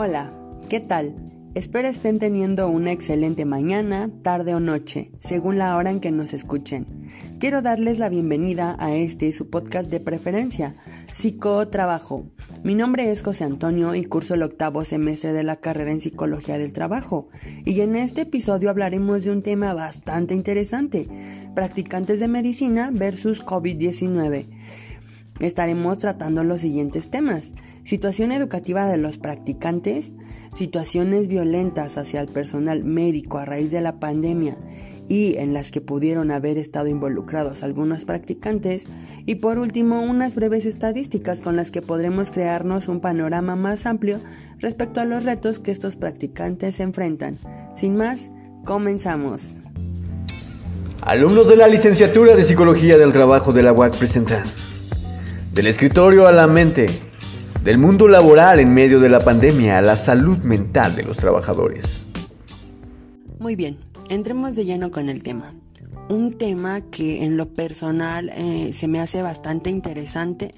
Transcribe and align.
Hola, 0.00 0.30
¿qué 0.68 0.78
tal? 0.78 1.16
Espero 1.56 1.88
estén 1.88 2.20
teniendo 2.20 2.68
una 2.68 2.92
excelente 2.92 3.44
mañana, 3.44 4.08
tarde 4.22 4.54
o 4.54 4.60
noche, 4.60 5.10
según 5.18 5.58
la 5.58 5.74
hora 5.74 5.90
en 5.90 5.98
que 5.98 6.12
nos 6.12 6.34
escuchen. 6.34 6.86
Quiero 7.40 7.62
darles 7.62 7.98
la 7.98 8.08
bienvenida 8.08 8.76
a 8.78 8.94
este 8.94 9.32
su 9.32 9.50
podcast 9.50 9.90
de 9.90 9.98
preferencia, 9.98 10.76
Psicotrabajo. 11.12 12.30
Mi 12.62 12.76
nombre 12.76 13.10
es 13.10 13.24
José 13.24 13.42
Antonio 13.42 13.96
y 13.96 14.04
curso 14.04 14.34
el 14.34 14.44
octavo 14.44 14.84
semestre 14.84 15.32
de 15.32 15.42
la 15.42 15.56
carrera 15.56 15.90
en 15.90 16.00
Psicología 16.00 16.58
del 16.58 16.72
Trabajo. 16.72 17.26
Y 17.64 17.80
en 17.80 17.96
este 17.96 18.20
episodio 18.20 18.70
hablaremos 18.70 19.24
de 19.24 19.32
un 19.32 19.42
tema 19.42 19.74
bastante 19.74 20.32
interesante, 20.32 21.08
practicantes 21.56 22.20
de 22.20 22.28
medicina 22.28 22.90
versus 22.92 23.44
COVID-19. 23.44 24.46
Estaremos 25.40 25.98
tratando 25.98 26.44
los 26.44 26.60
siguientes 26.60 27.10
temas 27.10 27.52
situación 27.88 28.32
educativa 28.32 28.86
de 28.86 28.98
los 28.98 29.16
practicantes, 29.16 30.12
situaciones 30.54 31.26
violentas 31.26 31.96
hacia 31.96 32.20
el 32.20 32.28
personal 32.28 32.84
médico 32.84 33.38
a 33.38 33.46
raíz 33.46 33.70
de 33.70 33.80
la 33.80 33.98
pandemia 33.98 34.58
y 35.08 35.36
en 35.38 35.54
las 35.54 35.70
que 35.70 35.80
pudieron 35.80 36.30
haber 36.30 36.58
estado 36.58 36.88
involucrados 36.88 37.62
algunos 37.62 38.04
practicantes, 38.04 38.84
y 39.24 39.36
por 39.36 39.56
último 39.56 40.02
unas 40.02 40.34
breves 40.34 40.66
estadísticas 40.66 41.40
con 41.40 41.56
las 41.56 41.70
que 41.70 41.80
podremos 41.80 42.30
crearnos 42.30 42.88
un 42.88 43.00
panorama 43.00 43.56
más 43.56 43.86
amplio 43.86 44.20
respecto 44.58 45.00
a 45.00 45.06
los 45.06 45.24
retos 45.24 45.58
que 45.58 45.70
estos 45.70 45.96
practicantes 45.96 46.80
enfrentan. 46.80 47.38
Sin 47.74 47.96
más, 47.96 48.30
comenzamos. 48.66 49.44
Alumnos 51.00 51.48
de 51.48 51.56
la 51.56 51.68
licenciatura 51.68 52.36
de 52.36 52.44
Psicología 52.44 52.98
del 52.98 53.12
Trabajo 53.12 53.54
de 53.54 53.62
la 53.62 53.72
UAC 53.72 53.96
presentan 53.96 54.44
Del 55.54 55.68
escritorio 55.68 56.26
a 56.26 56.32
la 56.32 56.46
mente 56.46 57.07
del 57.68 57.76
mundo 57.76 58.08
laboral 58.08 58.60
en 58.60 58.72
medio 58.72 58.98
de 58.98 59.10
la 59.10 59.20
pandemia 59.20 59.76
a 59.76 59.82
la 59.82 59.94
salud 59.94 60.38
mental 60.38 60.96
de 60.96 61.02
los 61.02 61.18
trabajadores. 61.18 62.06
Muy 63.38 63.56
bien, 63.56 63.76
entremos 64.08 64.56
de 64.56 64.64
lleno 64.64 64.90
con 64.90 65.10
el 65.10 65.22
tema. 65.22 65.52
Un 66.08 66.38
tema 66.38 66.80
que 66.80 67.26
en 67.26 67.36
lo 67.36 67.52
personal 67.52 68.30
eh, 68.30 68.70
se 68.72 68.88
me 68.88 69.00
hace 69.00 69.20
bastante 69.20 69.68
interesante 69.68 70.54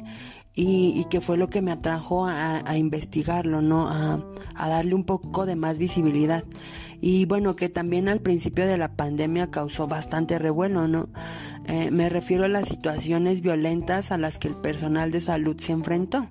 y, 0.55 1.05
que 1.11 1.21
fue 1.21 1.37
lo 1.37 1.51
que 1.51 1.63
me 1.63 1.73
atrajo 1.73 2.29
a, 2.29 2.77
investigarlo, 2.77 3.61
¿no? 3.61 3.89
A, 3.89 4.69
darle 4.69 4.95
un 4.95 5.03
poco 5.03 5.47
de 5.47 5.57
más 5.57 5.81
visibilidad. 5.81 6.45
Y 7.01 7.25
bueno, 7.25 7.57
que 7.57 7.69
también 7.69 8.09
al 8.09 8.21
principio 8.21 8.69
de 8.69 8.79
la 8.79 8.95
pandemia 8.95 9.51
causó 9.51 9.89
bastante 9.89 10.39
revuelo, 10.39 10.87
¿no? 10.87 11.09
Eh, 11.67 11.91
me 11.91 12.09
refiero 12.09 12.45
a 12.45 12.49
las 12.49 12.69
situaciones 12.69 13.41
violentas 13.41 14.13
a 14.13 14.17
las 14.17 14.39
que 14.39 14.47
el 14.47 14.55
personal 14.55 15.11
de 15.11 15.21
salud 15.21 15.59
se 15.59 15.73
enfrentó. 15.73 16.29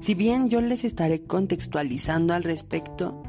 Si 0.00 0.14
bien 0.14 0.48
yo 0.48 0.60
les 0.60 0.84
estaré 0.84 1.22
contextualizando 1.22 2.34
al 2.34 2.42
respecto, 2.42 3.22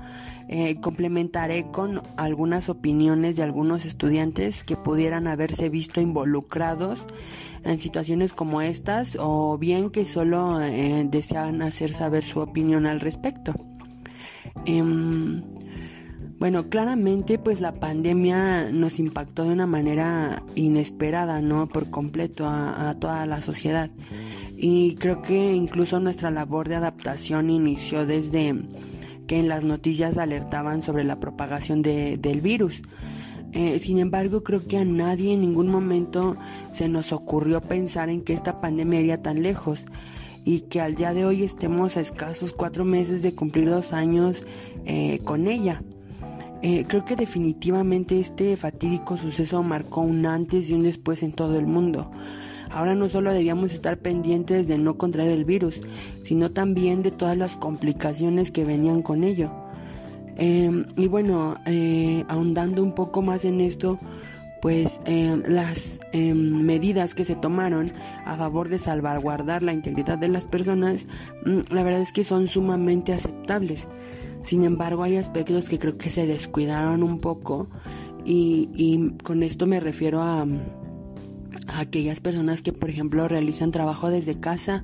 eh, 0.50 0.80
complementaré 0.80 1.66
con 1.72 2.02
algunas 2.16 2.70
opiniones 2.70 3.36
de 3.36 3.44
algunos 3.44 3.86
estudiantes 3.86 4.64
que 4.64 4.78
pudieran 4.78 5.28
haberse 5.28 5.68
visto 5.68 6.00
involucrados 6.00 7.06
en 7.66 7.82
situaciones 7.82 8.32
como 8.32 8.62
estas 8.62 9.18
o 9.20 9.58
bien 9.58 9.90
que 9.90 10.06
solo 10.06 10.62
eh, 10.62 11.06
desean 11.10 11.62
hacer 11.62 11.92
saber 11.92 12.24
su 12.24 12.40
opinión 12.40 12.86
al 12.86 13.02
respecto. 13.02 13.54
Em, 14.66 15.44
bueno, 16.40 16.70
claramente 16.70 17.38
pues 17.40 17.62
la 17.62 17.80
pandemia 17.80 18.72
nos 18.72 19.00
impactó 19.00 19.44
de 19.44 19.50
una 19.50 19.68
manera 19.68 20.44
inesperada, 20.56 21.42
¿no? 21.42 21.68
Por 21.68 21.90
completo 21.90 22.48
a 22.48 22.96
toda 23.00 23.26
la 23.26 23.42
sociedad 23.42 23.90
y 24.58 24.96
creo 24.96 25.22
que 25.22 25.54
incluso 25.54 26.00
nuestra 26.00 26.32
labor 26.32 26.68
de 26.68 26.76
adaptación 26.76 27.52
inició 27.52 28.08
desde 28.08 28.56
que 29.28 29.38
en 29.38 29.48
las 29.48 29.64
noticias 29.64 30.18
alertaban 30.18 30.82
sobre 30.82 31.04
la 31.04 31.20
propagación 31.20 31.84
del 31.84 32.42
virus. 32.42 32.82
Eh, 33.54 33.80
sin 33.80 34.00
embargo, 34.00 34.44
creo 34.44 34.66
que 34.66 34.78
a 34.78 34.86
nadie 34.86 35.34
en 35.34 35.42
ningún 35.42 35.68
momento 35.68 36.38
se 36.72 36.90
nos 36.90 37.14
ocurrió 37.14 37.62
pensar 37.62 38.10
en 38.10 38.22
que 38.22 38.34
esta 38.34 38.60
pandemia 38.60 39.00
iría 39.00 39.22
tan 39.22 39.44
lejos 39.44 39.86
y 40.44 40.62
que 40.62 40.82
al 40.82 40.96
día 40.96 41.14
de 41.14 41.26
hoy 41.26 41.44
estemos 41.44 41.96
a 41.96 42.02
escasos 42.02 42.52
cuatro 42.52 42.84
meses 42.84 43.22
de 43.22 43.36
cumplir 43.36 43.70
dos 43.70 43.94
años 43.94 44.44
eh, 44.86 45.20
con 45.24 45.48
ella. 45.48 45.84
Eh, 46.62 46.86
creo 46.88 47.06
que 47.06 47.16
definitivamente 47.16 48.20
este 48.20 48.58
fatídico 48.58 49.18
suceso 49.18 49.62
marcó 49.64 50.02
un 50.02 50.26
antes 50.26 50.70
y 50.70 50.74
un 50.74 50.84
después 50.84 51.24
en 51.24 51.32
todo 51.34 51.58
el 51.58 51.68
mundo. 51.68 52.10
Ahora 52.70 52.96
no 52.96 53.10
solo 53.10 53.32
debíamos 53.32 53.74
estar 53.74 53.98
pendientes 53.98 54.68
de 54.68 54.78
no 54.78 54.98
contraer 54.98 55.30
el 55.30 55.46
virus, 55.46 55.82
sino 56.24 56.52
también 56.52 57.02
de 57.02 57.12
todas 57.12 57.38
las 57.38 57.58
complicaciones 57.58 58.52
que 58.52 58.66
venían 58.66 59.02
con 59.02 59.24
ello. 59.24 59.52
Em, 60.36 60.86
y 60.96 61.08
bueno, 61.08 61.58
eh, 61.66 62.24
ahondando 62.28 62.84
un 62.84 62.94
poco 62.94 63.22
más 63.22 63.46
en 63.46 63.62
esto, 63.62 63.98
pues 64.62 65.02
em, 65.06 65.44
las 65.48 66.00
em, 66.12 66.38
medidas 66.64 67.16
que 67.16 67.26
se 67.26 67.36
tomaron 67.36 67.92
a 68.26 68.36
favor 68.36 68.70
de 68.70 68.80
salvaguardar 68.80 69.64
la 69.64 69.74
integridad 69.74 70.18
de 70.18 70.28
las 70.28 70.46
personas, 70.46 71.08
mm, 71.46 71.74
la 71.74 71.84
verdad 71.84 72.02
es 72.02 72.12
que 72.12 72.24
son 72.24 72.48
sumamente 72.48 73.14
aceptables. 73.14 73.88
Sin 74.48 74.64
embargo, 74.64 75.04
hay 75.04 75.18
aspectos 75.18 75.70
que 75.70 75.78
creo 75.78 75.98
que 75.98 76.10
se 76.10 76.26
descuidaron 76.26 77.04
un 77.04 77.20
poco 77.20 77.68
y 78.26 79.12
con 79.24 79.42
esto 79.42 79.68
me 79.68 79.80
refiero 79.80 80.22
a, 80.22 80.46
a 81.68 81.80
aquellas 81.80 82.20
personas 82.20 82.62
que 82.62 82.74
por 82.74 82.90
ejemplo 82.90 83.28
realizan 83.28 83.72
trabajo 83.72 84.10
desde 84.10 84.40
casa 84.40 84.84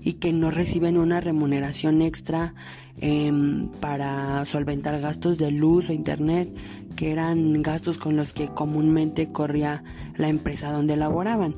y 0.00 0.14
que 0.14 0.32
no 0.32 0.50
reciben 0.50 0.98
una 0.98 1.20
remuneración 1.20 2.02
extra 2.02 2.54
em, 3.00 3.68
para 3.80 4.44
solventar 4.46 5.00
gastos 5.00 5.38
de 5.38 5.50
luz 5.50 5.88
o 5.88 5.92
internet 5.92 6.54
que 6.96 7.10
eran 7.12 7.62
gastos 7.62 7.98
con 7.98 8.16
los 8.16 8.32
que 8.32 8.48
comúnmente 8.48 9.32
corría 9.32 9.82
la 10.16 10.28
empresa 10.28 10.70
donde 10.70 10.96
laboraban. 10.96 11.56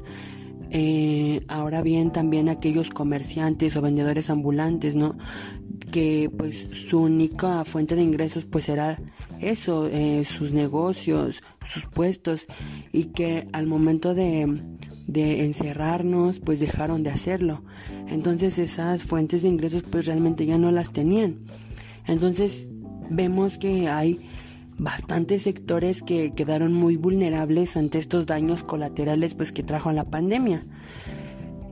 Eh, 0.70 1.44
ahora 1.48 1.80
bien 1.82 2.10
también 2.10 2.48
aquellos 2.48 2.90
comerciantes 2.90 3.76
o 3.76 3.82
vendedores 3.82 4.30
ambulantes, 4.30 4.96
¿no? 4.96 5.16
Que 5.90 6.30
pues 6.36 6.68
su 6.88 7.00
única 7.00 7.64
fuente 7.64 7.96
de 7.96 8.02
ingresos 8.02 8.44
pues 8.44 8.68
era 8.68 8.98
eso, 9.40 9.88
eh, 9.88 10.24
sus 10.24 10.52
negocios, 10.52 11.42
sus 11.66 11.86
puestos 11.86 12.46
y 12.92 13.04
que 13.06 13.48
al 13.52 13.66
momento 13.66 14.14
de, 14.14 14.62
de 15.06 15.44
encerrarnos 15.44 16.40
pues 16.40 16.60
dejaron 16.60 17.02
de 17.02 17.10
hacerlo. 17.10 17.62
Entonces 18.08 18.58
esas 18.58 19.04
fuentes 19.04 19.42
de 19.42 19.48
ingresos 19.48 19.82
pues 19.82 20.06
realmente 20.06 20.46
ya 20.46 20.58
no 20.58 20.72
las 20.72 20.92
tenían. 20.92 21.40
Entonces 22.06 22.68
vemos 23.10 23.58
que 23.58 23.88
hay 23.88 24.20
bastantes 24.78 25.42
sectores 25.42 26.02
que 26.02 26.34
quedaron 26.34 26.72
muy 26.72 26.96
vulnerables 26.96 27.76
ante 27.76 27.98
estos 27.98 28.26
daños 28.26 28.62
colaterales 28.62 29.34
pues 29.34 29.52
que 29.52 29.62
trajo 29.62 29.92
la 29.92 30.04
pandemia. 30.04 30.66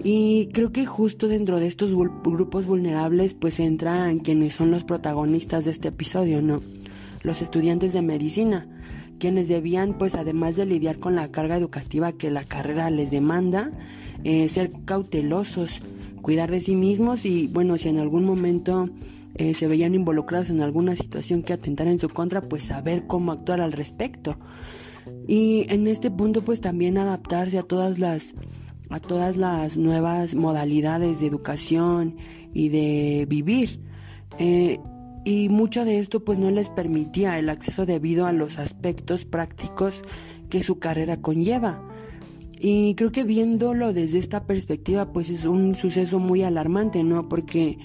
Y 0.04 0.50
creo 0.52 0.70
que 0.70 0.84
justo 0.84 1.26
dentro 1.26 1.58
de 1.58 1.66
estos 1.66 1.94
grupos 1.94 2.66
vulnerables 2.66 3.34
pues 3.34 3.58
entran 3.58 4.20
quienes 4.20 4.52
son 4.52 4.70
los 4.70 4.84
protagonistas 4.84 5.64
de 5.64 5.70
este 5.70 5.88
episodio, 5.88 6.42
¿no? 6.42 6.60
los 7.24 7.42
estudiantes 7.42 7.92
de 7.92 8.02
medicina, 8.02 8.68
quienes 9.18 9.48
debían, 9.48 9.98
pues 9.98 10.14
además 10.14 10.56
de 10.56 10.66
lidiar 10.66 10.98
con 10.98 11.16
la 11.16 11.32
carga 11.32 11.56
educativa 11.56 12.12
que 12.12 12.30
la 12.30 12.44
carrera 12.44 12.90
les 12.90 13.10
demanda, 13.10 13.72
eh, 14.22 14.46
ser 14.48 14.70
cautelosos, 14.84 15.80
cuidar 16.22 16.50
de 16.50 16.60
sí 16.60 16.76
mismos 16.76 17.24
y 17.24 17.48
bueno, 17.48 17.78
si 17.78 17.88
en 17.88 17.98
algún 17.98 18.24
momento 18.24 18.90
eh, 19.36 19.54
se 19.54 19.66
veían 19.66 19.94
involucrados 19.94 20.50
en 20.50 20.60
alguna 20.60 20.94
situación 20.96 21.42
que 21.42 21.54
atentara 21.54 21.90
en 21.90 21.98
su 21.98 22.10
contra, 22.10 22.42
pues 22.42 22.64
saber 22.64 23.06
cómo 23.06 23.32
actuar 23.32 23.60
al 23.60 23.72
respecto. 23.72 24.36
Y 25.26 25.66
en 25.70 25.86
este 25.86 26.10
punto 26.10 26.42
pues 26.42 26.60
también 26.60 26.98
adaptarse 26.98 27.58
a 27.58 27.62
todas 27.62 27.98
las 27.98 28.34
a 28.94 29.00
todas 29.00 29.36
las 29.36 29.76
nuevas 29.76 30.36
modalidades 30.36 31.18
de 31.18 31.26
educación 31.26 32.14
y 32.52 32.68
de 32.68 33.26
vivir. 33.28 33.80
Eh, 34.38 34.78
y 35.24 35.48
mucho 35.48 35.84
de 35.84 35.98
esto 35.98 36.24
pues 36.24 36.38
no 36.38 36.48
les 36.52 36.70
permitía 36.70 37.40
el 37.40 37.48
acceso 37.48 37.86
debido 37.86 38.24
a 38.24 38.32
los 38.32 38.60
aspectos 38.60 39.24
prácticos 39.24 40.02
que 40.48 40.62
su 40.62 40.78
carrera 40.78 41.16
conlleva. 41.16 41.82
Y 42.56 42.94
creo 42.94 43.10
que 43.10 43.24
viéndolo 43.24 43.92
desde 43.92 44.20
esta 44.20 44.44
perspectiva 44.46 45.12
pues 45.12 45.28
es 45.28 45.44
un 45.44 45.74
suceso 45.74 46.20
muy 46.20 46.44
alarmante, 46.44 47.02
¿no? 47.02 47.28
Porque 47.28 47.78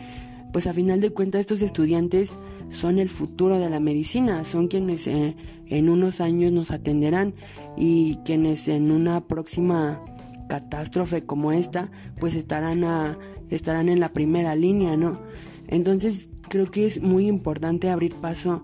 pues 0.54 0.68
a 0.68 0.74
final 0.74 1.02
de 1.02 1.10
cuentas 1.10 1.42
estos 1.42 1.64
estudiantes 1.64 2.34
son 2.70 3.00
el 3.00 3.10
futuro 3.10 3.58
de 3.58 3.72
la 3.72 3.80
medicina, 3.80 4.44
son 4.44 4.68
quienes 4.68 5.08
eh, 5.08 5.36
en 5.66 5.90
unos 5.90 6.22
años 6.22 6.52
nos 6.52 6.70
atenderán 6.70 7.34
y 7.76 8.18
quienes 8.26 8.68
en 8.68 8.92
una 8.92 9.28
próxima 9.28 10.04
catástrofe 10.50 11.24
como 11.24 11.54
esta 11.54 11.90
pues 12.20 12.36
estarán 12.36 12.84
a, 12.84 13.18
estarán 13.50 13.88
en 13.88 14.02
la 14.02 14.12
primera 14.12 14.56
línea, 14.56 14.98
¿no? 14.98 15.22
Entonces 15.68 16.28
creo 16.50 16.70
que 16.70 16.86
es 16.86 17.02
muy 17.02 17.28
importante 17.28 17.90
abrir 17.90 18.16
paso 18.16 18.62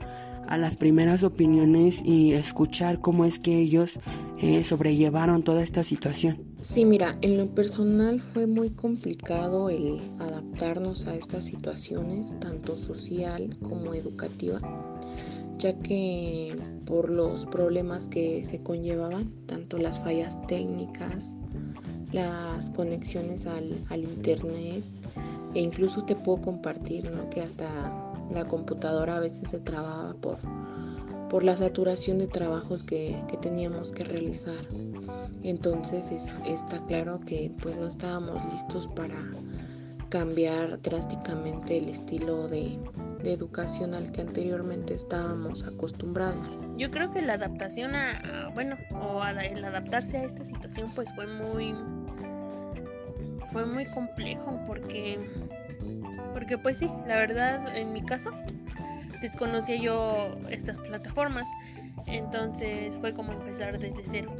a 0.47 0.57
las 0.57 0.75
primeras 0.75 1.23
opiniones 1.23 2.01
y 2.03 2.33
escuchar 2.33 2.99
cómo 2.99 3.25
es 3.25 3.39
que 3.39 3.59
ellos 3.59 3.99
eh, 4.41 4.63
sobrellevaron 4.63 5.43
toda 5.43 5.63
esta 5.63 5.83
situación. 5.83 6.37
Sí, 6.59 6.85
mira, 6.85 7.17
en 7.21 7.37
lo 7.37 7.47
personal 7.47 8.19
fue 8.19 8.47
muy 8.47 8.71
complicado 8.71 9.69
el 9.69 9.99
adaptarnos 10.19 11.07
a 11.07 11.15
estas 11.15 11.45
situaciones, 11.45 12.35
tanto 12.39 12.75
social 12.75 13.57
como 13.61 13.93
educativa, 13.93 14.59
ya 15.57 15.77
que 15.79 16.55
por 16.85 17.09
los 17.09 17.45
problemas 17.45 18.07
que 18.07 18.43
se 18.43 18.61
conllevaban, 18.61 19.31
tanto 19.47 19.77
las 19.77 19.99
fallas 19.99 20.39
técnicas, 20.47 21.35
las 22.15 22.71
conexiones 22.71 23.45
al, 23.45 23.99
internet, 24.01 24.83
e 25.53 25.59
incluso 25.59 26.03
te 26.05 26.15
puedo 26.15 26.41
compartir 26.41 27.11
que 27.29 27.41
hasta 27.41 27.67
la 28.31 28.45
computadora 28.45 29.17
a 29.17 29.19
veces 29.19 29.49
se 29.49 29.59
trababa 29.59 30.13
por, 30.15 30.37
por 31.29 31.43
la 31.43 31.57
saturación 31.57 32.17
de 32.17 32.27
trabajos 32.27 32.83
que, 32.83 33.21
que 33.27 33.35
teníamos 33.37 33.91
que 33.91 34.05
realizar. 34.05 34.65
Entonces 35.43 36.39
está 36.45 36.79
claro 36.87 37.19
que 37.25 37.51
pues 37.61 37.77
no 37.77 37.87
estábamos 37.87 38.43
listos 38.51 38.87
para 38.87 39.17
cambiar 40.09 40.81
drásticamente 40.81 41.77
el 41.77 41.89
estilo 41.89 42.47
de, 42.47 42.79
educación 43.23 43.95
al 43.95 44.11
que 44.11 44.21
anteriormente 44.21 44.93
estábamos 44.93 45.63
acostumbrados. 45.63 46.47
Yo 46.77 46.91
creo 46.91 47.11
que 47.11 47.23
la 47.23 47.33
adaptación 47.33 47.95
a, 47.95 48.51
bueno, 48.53 48.77
o 49.01 49.23
el 49.25 49.65
adaptarse 49.65 50.17
a 50.17 50.23
esta 50.25 50.43
situación 50.43 50.91
pues 50.93 51.09
fue 51.15 51.25
muy 51.25 51.73
fue 53.55 53.65
muy 53.65 53.85
complejo 53.85 54.61
porque 54.67 55.17
porque 56.33 56.57
pues 56.57 56.75
sí, 56.75 56.91
la 57.07 57.15
verdad 57.15 57.73
en 57.73 57.93
mi 57.93 58.01
caso 58.01 58.31
desconocía 59.21 59.77
yo 59.77 60.35
estas 60.49 60.77
plataformas, 60.77 61.47
entonces 62.05 62.97
fue 62.97 63.13
como 63.13 63.31
empezar 63.31 63.79
desde 63.79 64.03
cero 64.03 64.35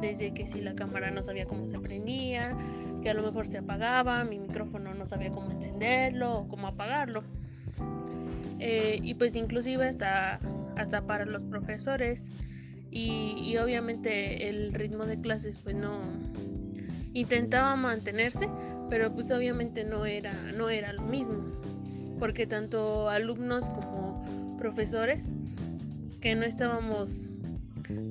desde 0.00 0.32
que 0.32 0.46
si 0.46 0.60
la 0.60 0.76
cámara 0.76 1.10
no 1.10 1.20
sabía 1.24 1.46
cómo 1.46 1.66
se 1.66 1.80
prendía, 1.80 2.56
que 3.02 3.10
a 3.10 3.14
lo 3.14 3.24
mejor 3.24 3.48
se 3.48 3.58
apagaba, 3.58 4.22
mi 4.22 4.38
micrófono 4.38 4.94
no 4.94 5.04
sabía 5.04 5.32
cómo 5.32 5.50
encenderlo 5.50 6.38
o 6.38 6.48
cómo 6.48 6.68
apagarlo. 6.68 7.24
Eh, 8.60 9.00
y 9.02 9.14
pues 9.14 9.34
inclusive 9.34 9.88
hasta, 9.88 10.38
hasta 10.76 11.02
para 11.08 11.24
los 11.24 11.42
profesores 11.42 12.30
y, 12.92 13.56
obviamente 13.56 14.48
el 14.48 14.72
ritmo 14.72 15.06
de 15.06 15.20
clases 15.20 15.58
pues 15.58 15.74
no 15.74 16.02
intentaba 17.14 17.76
mantenerse, 17.76 18.48
pero 18.88 19.12
pues 19.12 19.30
obviamente 19.30 19.84
no 19.84 20.06
era, 20.06 20.32
no 20.56 20.68
era 20.68 20.92
lo 20.92 21.02
mismo, 21.02 21.38
porque 22.18 22.46
tanto 22.46 23.08
alumnos 23.08 23.64
como 23.70 24.56
profesores 24.58 25.28
que 26.20 26.34
no 26.34 26.44
estábamos 26.44 27.28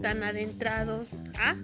tan 0.01 0.24
adentrados 0.24 1.18
a 1.38 1.56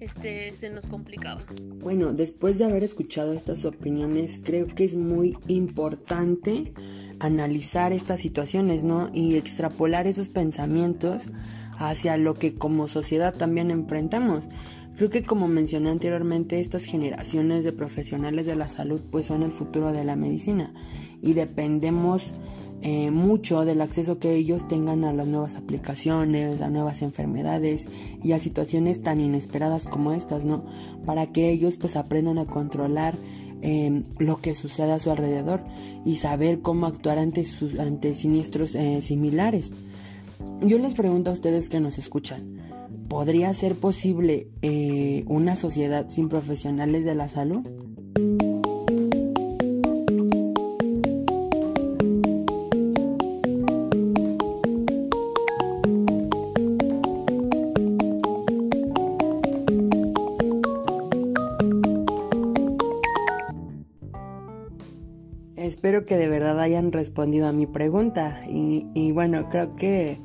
este, 0.00 0.54
se 0.54 0.70
nos 0.70 0.86
complicaba. 0.86 1.42
Bueno, 1.80 2.12
después 2.12 2.58
de 2.58 2.64
haber 2.64 2.82
escuchado 2.82 3.34
estas 3.34 3.64
opiniones, 3.64 4.40
creo 4.42 4.66
que 4.66 4.84
es 4.84 4.96
muy 4.96 5.36
importante 5.46 6.72
analizar 7.20 7.92
estas 7.92 8.20
situaciones, 8.20 8.82
¿no? 8.82 9.10
Y 9.12 9.36
extrapolar 9.36 10.06
esos 10.06 10.30
pensamientos 10.30 11.24
hacia 11.78 12.16
lo 12.16 12.34
que 12.34 12.54
como 12.54 12.88
sociedad 12.88 13.34
también 13.34 13.70
enfrentamos. 13.70 14.44
Creo 15.00 15.08
que 15.08 15.22
como 15.22 15.48
mencioné 15.48 15.88
anteriormente, 15.88 16.60
estas 16.60 16.84
generaciones 16.84 17.64
de 17.64 17.72
profesionales 17.72 18.44
de 18.44 18.54
la 18.54 18.68
salud 18.68 19.00
pues 19.10 19.24
son 19.24 19.42
el 19.42 19.50
futuro 19.50 19.92
de 19.92 20.04
la 20.04 20.14
medicina 20.14 20.74
y 21.22 21.32
dependemos 21.32 22.26
eh, 22.82 23.10
mucho 23.10 23.64
del 23.64 23.80
acceso 23.80 24.18
que 24.18 24.34
ellos 24.34 24.68
tengan 24.68 25.06
a 25.06 25.14
las 25.14 25.26
nuevas 25.26 25.56
aplicaciones, 25.56 26.60
a 26.60 26.68
nuevas 26.68 27.00
enfermedades 27.00 27.88
y 28.22 28.32
a 28.32 28.38
situaciones 28.38 29.00
tan 29.00 29.22
inesperadas 29.22 29.88
como 29.88 30.12
estas, 30.12 30.44
¿no? 30.44 30.66
Para 31.06 31.28
que 31.28 31.48
ellos 31.48 31.78
pues 31.78 31.96
aprendan 31.96 32.36
a 32.36 32.44
controlar 32.44 33.14
em, 33.62 34.04
lo 34.18 34.42
que 34.42 34.54
sucede 34.54 34.92
a 34.92 34.98
su 34.98 35.10
alrededor 35.10 35.62
y 36.04 36.16
saber 36.16 36.60
cómo 36.60 36.84
actuar 36.84 37.16
ante, 37.18 37.44
sus, 37.44 37.78
ante 37.78 38.12
siniestros 38.12 38.74
eh, 38.74 39.00
similares. 39.00 39.72
Yo 40.60 40.78
les 40.78 40.94
pregunto 40.94 41.30
a 41.30 41.32
ustedes 41.32 41.70
que 41.70 41.80
nos 41.80 41.96
escuchan, 41.96 42.59
¿podría 43.10 43.52
ser 43.52 43.74
posible 43.74 44.46
eh, 44.62 45.24
una 45.26 45.56
sociedad 45.56 46.08
sin 46.08 46.30
profesionales 46.30 47.04
de 47.04 47.14
la 47.16 47.28
salud? 47.28 47.66
espero 65.80 66.04
que 66.04 66.18
de 66.18 66.28
verdad 66.28 66.60
hayan 66.60 66.92
respondido 66.92 67.46
a 67.46 67.52
mi 67.52 67.66
pregunta. 67.66 68.42
Y, 68.46 69.12
bueno, 69.12 69.48
creo 69.48 69.76
que 69.76 70.20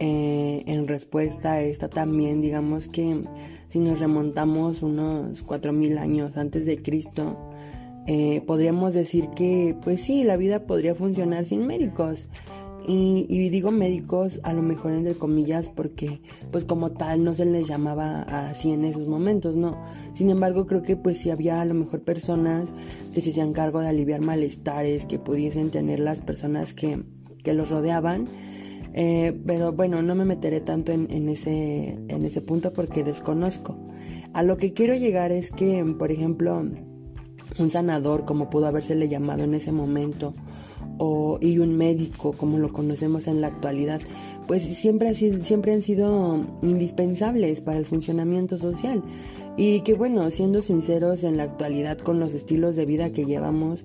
eh, 0.00 0.64
en 0.66 0.88
respuesta 0.88 1.52
a 1.52 1.60
esta 1.60 1.88
también, 1.88 2.40
digamos 2.40 2.88
que 2.88 3.22
si 3.68 3.80
nos 3.80 4.00
remontamos 4.00 4.82
unos 4.82 5.44
4.000 5.46 5.98
años 5.98 6.38
antes 6.38 6.64
de 6.64 6.80
Cristo, 6.80 7.36
eh, 8.06 8.42
podríamos 8.46 8.94
decir 8.94 9.28
que, 9.36 9.76
pues 9.82 10.00
sí, 10.00 10.24
la 10.24 10.38
vida 10.38 10.66
podría 10.66 10.94
funcionar 10.94 11.44
sin 11.44 11.66
médicos. 11.66 12.28
Y, 12.88 13.50
digo 13.50 13.70
médicos 13.70 14.40
a 14.42 14.54
lo 14.54 14.62
mejor 14.62 14.92
entre 14.92 15.14
comillas 15.14 15.68
porque 15.68 16.22
pues 16.50 16.64
como 16.64 16.92
tal 16.92 17.22
no 17.22 17.34
se 17.34 17.44
les 17.44 17.68
llamaba 17.68 18.22
así 18.22 18.72
en 18.72 18.86
esos 18.86 19.06
momentos, 19.06 19.54
¿no? 19.54 19.76
Sin 20.14 20.30
embargo 20.30 20.66
creo 20.66 20.82
que 20.82 20.96
pues 20.96 21.18
sí 21.18 21.30
había 21.30 21.60
a 21.60 21.64
lo 21.66 21.74
mejor 21.74 22.00
personas 22.02 22.72
que 23.12 23.20
se 23.20 23.30
hacían 23.30 23.52
cargo 23.52 23.80
de 23.80 23.88
aliviar 23.88 24.22
malestares 24.22 25.04
que 25.04 25.18
pudiesen 25.18 25.70
tener 25.70 26.00
las 26.00 26.22
personas 26.22 26.72
que, 26.72 27.02
que 27.44 27.52
los 27.52 27.68
rodeaban. 27.68 28.26
Eh, 28.92 29.38
pero 29.46 29.72
bueno, 29.72 30.02
no 30.02 30.14
me 30.14 30.24
meteré 30.24 30.60
tanto 30.60 30.92
en, 30.92 31.28
ese, 31.28 31.98
en 32.08 32.24
ese 32.24 32.40
punto 32.40 32.72
porque 32.72 33.04
desconozco. 33.04 33.76
A 34.32 34.42
lo 34.42 34.56
que 34.56 34.72
quiero 34.72 34.94
llegar 34.94 35.32
es 35.32 35.50
que, 35.50 35.84
por 35.98 36.12
ejemplo, 36.12 36.64
un 37.58 37.70
sanador, 37.70 38.24
como 38.24 38.50
pudo 38.50 38.66
habérsele 38.66 39.08
llamado 39.08 39.44
en 39.44 39.54
ese 39.54 39.72
momento, 39.72 40.34
o, 40.98 41.38
y 41.40 41.58
un 41.58 41.76
médico 41.76 42.32
como 42.32 42.58
lo 42.58 42.72
conocemos 42.72 43.26
en 43.26 43.40
la 43.40 43.48
actualidad, 43.48 44.00
pues 44.46 44.62
siempre, 44.62 45.14
siempre 45.14 45.72
han 45.72 45.82
sido 45.82 46.44
indispensables 46.62 47.60
para 47.60 47.78
el 47.78 47.86
funcionamiento 47.86 48.58
social. 48.58 49.02
Y 49.56 49.80
que 49.80 49.94
bueno, 49.94 50.30
siendo 50.30 50.62
sinceros 50.62 51.24
en 51.24 51.36
la 51.36 51.44
actualidad 51.44 51.98
con 51.98 52.20
los 52.20 52.34
estilos 52.34 52.76
de 52.76 52.86
vida 52.86 53.10
que 53.10 53.24
llevamos, 53.24 53.84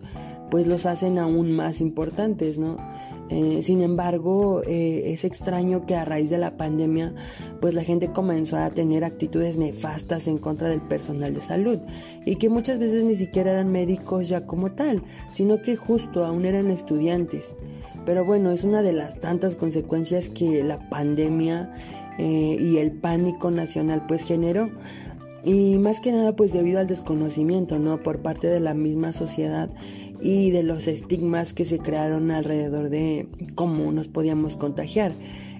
pues 0.49 0.67
los 0.67 0.85
hacen 0.85 1.17
aún 1.17 1.51
más 1.51 1.81
importantes, 1.81 2.57
¿no? 2.57 2.77
Eh, 3.29 3.61
sin 3.63 3.81
embargo, 3.81 4.61
eh, 4.67 5.13
es 5.13 5.25
extraño 5.25 5.85
que 5.87 5.95
a 5.95 6.05
raíz 6.05 6.29
de 6.29 6.37
la 6.37 6.57
pandemia, 6.57 7.13
pues 7.59 7.73
la 7.73 7.83
gente 7.83 8.11
comenzó 8.11 8.57
a 8.57 8.69
tener 8.69 9.03
actitudes 9.03 9.57
nefastas 9.57 10.27
en 10.27 10.37
contra 10.37 10.69
del 10.69 10.81
personal 10.81 11.33
de 11.33 11.41
salud 11.41 11.79
y 12.25 12.35
que 12.35 12.49
muchas 12.49 12.77
veces 12.77 13.03
ni 13.03 13.15
siquiera 13.15 13.51
eran 13.51 13.71
médicos 13.71 14.29
ya 14.29 14.45
como 14.45 14.73
tal, 14.73 15.01
sino 15.33 15.61
que 15.63 15.75
justo 15.75 16.23
aún 16.23 16.45
eran 16.45 16.69
estudiantes. 16.69 17.55
Pero 18.05 18.23
bueno, 18.23 18.51
es 18.51 18.63
una 18.63 18.83
de 18.83 18.93
las 18.93 19.19
tantas 19.19 19.55
consecuencias 19.55 20.29
que 20.29 20.63
la 20.63 20.87
pandemia 20.89 21.73
eh, 22.19 22.57
y 22.59 22.77
el 22.77 22.91
pánico 22.91 23.49
nacional 23.49 24.05
pues 24.07 24.23
generó. 24.23 24.69
Y 25.43 25.77
más 25.77 26.01
que 26.01 26.11
nada 26.11 26.35
pues 26.35 26.53
debido 26.53 26.79
al 26.79 26.87
desconocimiento, 26.87 27.79
¿no? 27.79 28.01
Por 28.03 28.19
parte 28.19 28.47
de 28.47 28.59
la 28.59 28.75
misma 28.75 29.13
sociedad 29.13 29.69
y 30.21 30.51
de 30.51 30.63
los 30.63 30.87
estigmas 30.87 31.53
que 31.53 31.65
se 31.65 31.79
crearon 31.79 32.31
alrededor 32.31 32.89
de 32.89 33.27
cómo 33.55 33.91
nos 33.91 34.07
podíamos 34.07 34.57
contagiar. 34.57 35.13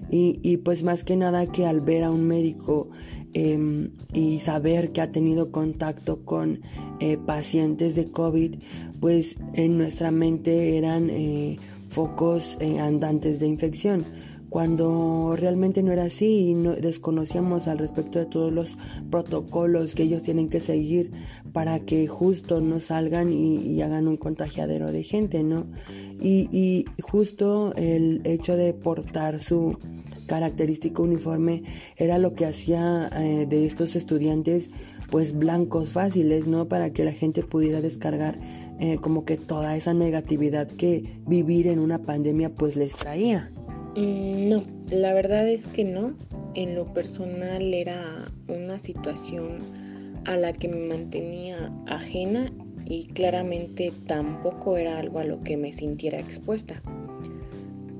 Y, 0.08 0.58
pues 0.58 0.84
más 0.84 1.02
que 1.02 1.16
nada 1.16 1.46
que 1.46 1.66
al 1.66 1.80
ver 1.80 2.04
a 2.04 2.12
un 2.12 2.28
médico 2.28 2.90
em, 3.32 3.90
y 4.14 4.38
saber 4.38 4.92
que 4.92 5.00
ha 5.00 5.10
tenido 5.10 5.50
contacto 5.50 6.24
con 6.24 6.60
eh, 7.00 7.18
pacientes 7.18 7.96
de 7.96 8.12
COVID, 8.12 8.54
pues 9.00 9.36
en 9.54 9.78
nuestra 9.78 10.12
mente 10.12 10.78
eran 10.78 11.10
eh, 11.10 11.56
focos 11.90 12.56
eh, 12.60 12.78
andantes 12.78 13.40
de 13.40 13.48
infección 13.48 14.04
cuando 14.48 15.34
realmente 15.36 15.82
no 15.82 15.92
era 15.92 16.04
así 16.04 16.50
y 16.50 16.54
no, 16.54 16.72
desconocíamos 16.72 17.68
al 17.68 17.78
respecto 17.78 18.18
de 18.18 18.26
todos 18.26 18.52
los 18.52 18.76
protocolos 19.10 19.94
que 19.94 20.04
ellos 20.04 20.22
tienen 20.22 20.48
que 20.48 20.60
seguir 20.60 21.10
para 21.52 21.80
que 21.80 22.06
justo 22.06 22.60
no 22.60 22.80
salgan 22.80 23.32
y, 23.32 23.80
hagan 23.82 24.08
un 24.08 24.16
contagiadero 24.16 24.92
de 24.92 25.02
gente, 25.02 25.42
¿no? 25.42 25.66
Y, 26.20 26.84
justo 27.02 27.74
el 27.76 28.20
hecho 28.24 28.56
de 28.56 28.72
portar 28.72 29.40
su 29.40 29.78
característico 30.26 31.02
uniforme 31.02 31.62
era 31.96 32.18
lo 32.18 32.34
que 32.34 32.46
hacía 32.46 33.08
eh, 33.12 33.46
de 33.48 33.64
estos 33.64 33.94
estudiantes 33.96 34.70
pues 35.10 35.38
blancos 35.38 35.90
fáciles, 35.90 36.46
¿no? 36.46 36.66
Para 36.66 36.90
que 36.90 37.04
la 37.04 37.12
gente 37.12 37.42
pudiera 37.42 37.80
descargar 37.80 38.36
eh, 38.80 38.98
como 39.00 39.24
que 39.24 39.36
toda 39.36 39.76
esa 39.76 39.94
negatividad 39.94 40.68
que 40.68 41.20
vivir 41.26 41.68
en 41.68 41.78
una 41.78 41.98
pandemia 41.98 42.54
pues 42.54 42.76
les 42.76 42.94
traía. 42.94 43.48
Mm, 43.96 44.50
no, 44.50 44.62
la 44.92 45.14
verdad 45.14 45.48
es 45.48 45.66
que 45.66 45.84
no. 45.84 46.14
En 46.54 46.74
lo 46.74 46.92
personal 46.92 47.74
era 47.74 48.30
una 48.48 48.78
situación 48.78 49.58
a 50.26 50.36
la 50.36 50.52
que 50.52 50.68
me 50.68 50.86
mantenía 50.86 51.72
ajena 51.86 52.50
y 52.84 53.06
claramente 53.08 53.92
tampoco 54.06 54.76
era 54.76 54.98
algo 54.98 55.18
a 55.18 55.24
lo 55.24 55.40
que 55.42 55.56
me 55.56 55.72
sintiera 55.72 56.18
expuesta. 56.18 56.80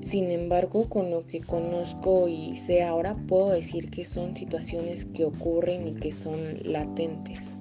Sin 0.01 0.31
embargo, 0.31 0.87
con 0.87 1.11
lo 1.11 1.25
que 1.25 1.41
conozco 1.41 2.27
y 2.27 2.55
sé 2.55 2.83
ahora, 2.83 3.15
puedo 3.27 3.51
decir 3.51 3.89
que 3.89 4.05
son 4.05 4.35
situaciones 4.35 5.05
que 5.05 5.25
ocurren 5.25 5.87
y 5.87 5.93
que 5.95 6.11
son 6.11 6.59
latentes. 6.63 7.57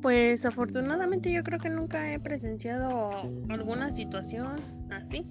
Pues 0.00 0.46
afortunadamente 0.46 1.32
yo 1.32 1.42
creo 1.42 1.58
que 1.58 1.68
nunca 1.68 2.12
he 2.12 2.20
presenciado 2.20 3.10
alguna 3.48 3.92
situación 3.92 4.54
así, 4.90 5.26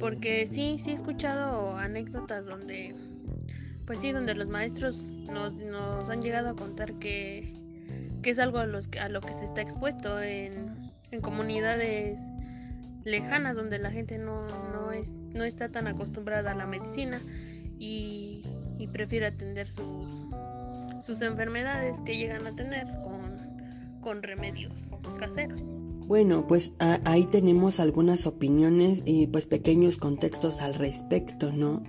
porque 0.00 0.46
sí, 0.46 0.76
sí 0.78 0.90
he 0.90 0.94
escuchado 0.94 1.76
anécdotas 1.76 2.46
donde, 2.46 2.96
pues 3.86 4.00
sí, 4.00 4.12
donde 4.12 4.34
los 4.34 4.48
maestros 4.48 5.02
nos, 5.04 5.60
nos 5.60 6.08
han 6.08 6.22
llegado 6.22 6.48
a 6.48 6.56
contar 6.56 6.94
que, 6.94 7.52
que 8.22 8.30
es 8.30 8.38
algo 8.38 8.58
a, 8.58 8.66
los, 8.66 8.88
a 9.00 9.08
lo 9.10 9.20
que 9.20 9.34
se 9.34 9.44
está 9.44 9.60
expuesto 9.60 10.20
en, 10.20 10.90
en 11.10 11.20
comunidades 11.20 12.22
lejanas 13.04 13.56
donde 13.56 13.78
la 13.78 13.90
gente 13.90 14.18
no, 14.18 14.46
no, 14.72 14.90
es, 14.90 15.12
no 15.12 15.44
está 15.44 15.68
tan 15.68 15.86
acostumbrada 15.86 16.52
a 16.52 16.54
la 16.54 16.66
medicina 16.66 17.20
y, 17.78 18.42
y 18.78 18.86
prefiere 18.88 19.26
atender 19.26 19.68
sus, 19.68 20.08
sus 21.02 21.20
enfermedades 21.22 22.00
que 22.02 22.16
llegan 22.16 22.46
a 22.46 22.56
tener 22.56 22.86
con 24.00 24.22
remedios 24.22 24.90
caseros. 25.18 25.62
Bueno, 26.10 26.48
pues 26.48 26.72
ahí 27.04 27.26
tenemos 27.26 27.78
algunas 27.78 28.26
opiniones 28.26 29.04
y 29.06 29.28
pues 29.28 29.46
pequeños 29.46 29.96
contextos 29.96 30.60
al 30.60 30.74
respecto, 30.74 31.52
¿no? 31.52 31.84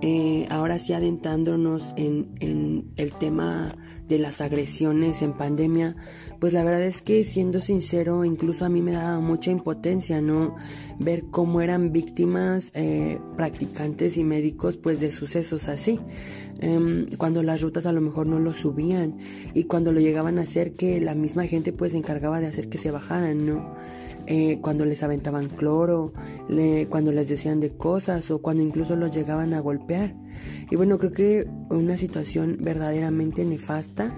Eh, 0.00 0.46
ahora 0.50 0.80
sí 0.80 0.92
adentrándonos 0.92 1.94
en, 1.96 2.34
en, 2.40 2.92
el 2.96 3.12
tema 3.12 3.76
de 4.08 4.18
las 4.18 4.40
agresiones 4.40 5.22
en 5.22 5.32
pandemia, 5.32 5.94
pues 6.40 6.52
la 6.52 6.64
verdad 6.64 6.82
es 6.82 7.02
que 7.02 7.22
siendo 7.22 7.60
sincero, 7.60 8.24
incluso 8.24 8.64
a 8.64 8.68
mí 8.68 8.82
me 8.82 8.92
daba 8.92 9.20
mucha 9.20 9.52
impotencia, 9.52 10.20
¿no? 10.20 10.56
Ver 10.98 11.24
cómo 11.30 11.60
eran 11.60 11.92
víctimas 11.92 12.72
eh, 12.74 13.20
practicantes 13.36 14.16
y 14.16 14.24
médicos 14.24 14.76
pues 14.76 14.98
de 14.98 15.12
sucesos 15.12 15.68
así. 15.68 16.00
Em, 16.58 17.06
cuando 17.16 17.42
las 17.44 17.62
rutas 17.62 17.86
a 17.86 17.92
lo 17.92 18.00
mejor 18.00 18.26
no 18.26 18.40
lo 18.40 18.52
subían 18.52 19.16
y 19.54 19.64
cuando 19.64 19.92
lo 19.92 20.00
llegaban 20.00 20.38
a 20.38 20.42
hacer 20.42 20.74
que 20.74 21.00
la 21.00 21.14
misma 21.14 21.46
gente 21.46 21.72
pues 21.72 21.92
se 21.92 21.98
encargaba 21.98 22.40
de 22.40 22.48
hacer 22.48 22.68
que 22.68 22.78
se 22.78 22.90
bajaran, 22.90 23.46
¿no? 23.46 23.74
Eh, 24.26 24.58
cuando 24.60 24.84
les 24.84 25.02
aventaban 25.02 25.48
cloro, 25.48 26.12
cuando 26.88 27.12
les 27.12 27.28
decían 27.28 27.60
de 27.60 27.70
cosas 27.70 28.30
o 28.30 28.40
cuando 28.40 28.62
incluso 28.62 28.94
los 28.96 29.10
llegaban 29.10 29.52
a 29.54 29.60
golpear. 29.60 30.14
Y 30.70 30.76
bueno, 30.76 30.98
creo 30.98 31.12
que 31.12 31.46
una 31.70 31.96
situación 31.96 32.58
verdaderamente 32.60 33.44
nefasta 33.44 34.14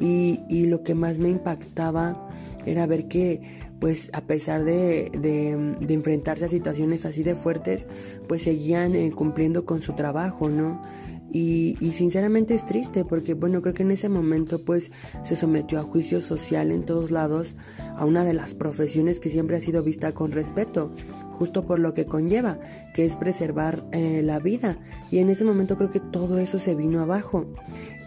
y, 0.00 0.40
y 0.48 0.66
lo 0.66 0.82
que 0.82 0.94
más 0.94 1.18
me 1.18 1.28
impactaba 1.28 2.28
era 2.64 2.86
ver 2.86 3.08
que 3.08 3.66
pues 3.80 4.10
a 4.12 4.22
pesar 4.22 4.64
de, 4.64 5.10
de, 5.12 5.94
enfrentarse 5.94 6.46
a 6.46 6.48
situaciones 6.48 7.04
así 7.04 7.22
de 7.22 7.34
fuertes, 7.34 7.86
pues 8.26 8.42
seguían 8.42 8.94
eh, 8.94 9.12
cumpliendo 9.14 9.64
con 9.66 9.82
su 9.82 9.92
trabajo, 9.92 10.48
¿no? 10.48 10.82
Y, 11.30 11.76
y, 11.80 11.92
sinceramente 11.92 12.54
es 12.54 12.64
triste 12.64 13.04
porque 13.04 13.34
bueno 13.34 13.60
creo 13.60 13.74
que 13.74 13.82
en 13.82 13.90
ese 13.90 14.08
momento 14.08 14.64
pues 14.64 14.92
se 15.24 15.34
sometió 15.34 15.80
a 15.80 15.82
juicio 15.82 16.20
social 16.20 16.70
en 16.70 16.84
todos 16.84 17.10
lados 17.10 17.48
a 17.96 18.04
una 18.04 18.24
de 18.24 18.32
las 18.32 18.54
profesiones 18.54 19.18
que 19.18 19.28
siempre 19.28 19.56
ha 19.56 19.60
sido 19.60 19.82
vista 19.82 20.12
con 20.12 20.30
respeto 20.30 20.92
justo 21.38 21.66
por 21.66 21.78
lo 21.78 21.94
que 21.94 22.06
conlleva 22.06 22.58
que 22.94 23.04
es 23.04 23.16
preservar 23.16 23.84
eh, 23.92 24.22
la 24.24 24.38
vida. 24.38 24.78
Y 25.10 25.18
en 25.18 25.30
ese 25.30 25.44
momento 25.44 25.76
creo 25.76 25.90
que 25.90 26.00
todo 26.00 26.38
eso 26.38 26.58
se 26.58 26.74
vino 26.74 27.00
abajo. 27.00 27.46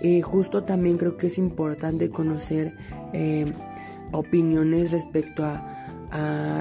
Y 0.01 0.21
justo 0.21 0.63
también 0.63 0.97
creo 0.97 1.17
que 1.17 1.27
es 1.27 1.37
importante 1.37 2.09
conocer 2.09 2.75
eh, 3.13 3.51
opiniones 4.11 4.91
respecto 4.91 5.45
a 5.45 5.75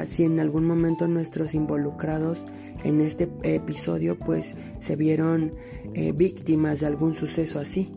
si 0.06 0.24
en 0.24 0.40
algún 0.40 0.66
momento 0.66 1.08
nuestros 1.08 1.54
involucrados 1.54 2.44
en 2.84 3.00
este 3.00 3.28
episodio 3.42 4.18
pues 4.18 4.54
se 4.80 4.96
vieron 4.96 5.52
eh, 5.94 6.12
víctimas 6.12 6.80
de 6.80 6.86
algún 6.86 7.14
suceso 7.14 7.58
así. 7.58 7.92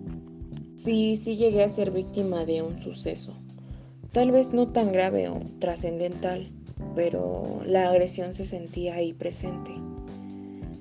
Sí, 0.75 1.15
sí 1.15 1.37
llegué 1.37 1.63
a 1.63 1.69
ser 1.69 1.91
víctima 1.91 2.45
de 2.45 2.61
un 2.61 2.81
suceso. 2.81 3.37
Tal 4.11 4.31
vez 4.31 4.51
no 4.51 4.69
tan 4.69 4.91
grave 4.91 5.29
o 5.29 5.39
trascendental, 5.59 6.51
pero 6.95 7.61
la 7.65 7.89
agresión 7.89 8.33
se 8.33 8.45
sentía 8.45 8.95
ahí 8.95 9.13
presente. 9.13 9.71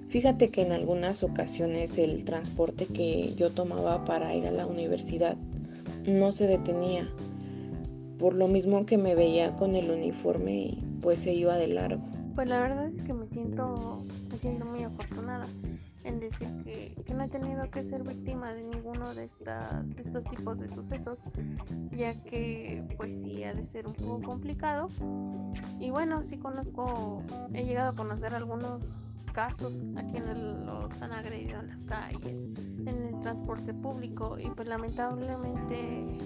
Fíjate 0.09 0.49
que 0.49 0.63
en 0.63 0.73
algunas 0.73 1.23
ocasiones 1.23 1.97
el 1.97 2.25
transporte 2.25 2.87
que 2.87 3.35
yo 3.37 3.51
tomaba 3.51 4.05
para 4.05 4.35
ir 4.35 4.47
a 4.47 4.51
la 4.51 4.67
universidad 4.67 5.37
no 6.07 6.33
se 6.33 6.49
detenía, 6.49 7.09
por 8.19 8.35
lo 8.35 8.49
mismo 8.49 8.87
que 8.87 8.99
me 8.99 9.15
veía 9.15 9.55
con 9.55 9.77
el 9.77 9.91
uniforme 9.91 10.53
y 10.53 10.85
pues 11.01 11.21
se 11.21 11.33
iba 11.33 11.57
de 11.57 11.69
largo. 11.69 12.10
Pues 12.35 12.49
la 12.49 12.61
verdad 12.61 12.87
es 12.89 13.03
que 13.03 13.13
me 13.13 13.27
siento, 13.27 14.05
me 14.31 14.39
siento 14.39 14.65
muy 14.65 14.85
afortunada 14.85 15.47
en 16.05 16.21
decir 16.21 16.49
que, 16.65 17.15
no 17.15 17.25
he 17.25 17.29
tenido 17.29 17.71
que 17.71 17.85
ser 17.85 18.03
víctima 18.03 18.53
de 18.53 18.63
ninguno 18.63 19.15
de, 19.15 19.29
de 19.29 20.01
estos 20.01 20.25
tipos 20.25 20.59
de 20.59 20.69
sucesos, 20.69 21.19
ya 21.91 22.15
que 22.23 22.83
pues 22.97 23.15
sí 23.23 23.45
ha 23.45 23.53
de 23.53 23.67
ser 23.67 23.87
un 23.87 23.95
poco 23.95 24.23
complicado. 24.23 24.89
Y 25.79 25.91
bueno, 25.91 26.23
sí 26.23 26.39
conozco, 26.39 27.23
he 27.53 27.65
llegado 27.65 27.91
a 27.91 27.95
conocer 27.95 28.35
algunos 28.35 28.85
casos 29.33 29.73
a 29.97 30.03
quienes 30.03 30.37
los 30.39 30.91
han 31.03 31.13
agredido 31.13 31.61
en 31.61 31.69
las 31.69 31.81
calles, 31.83 32.51
en 32.87 32.89
el 32.89 33.21
transporte 33.21 33.75
público 33.75 34.39
y 34.39 34.49
pues 34.51 34.69
lamentablemente 34.69 36.19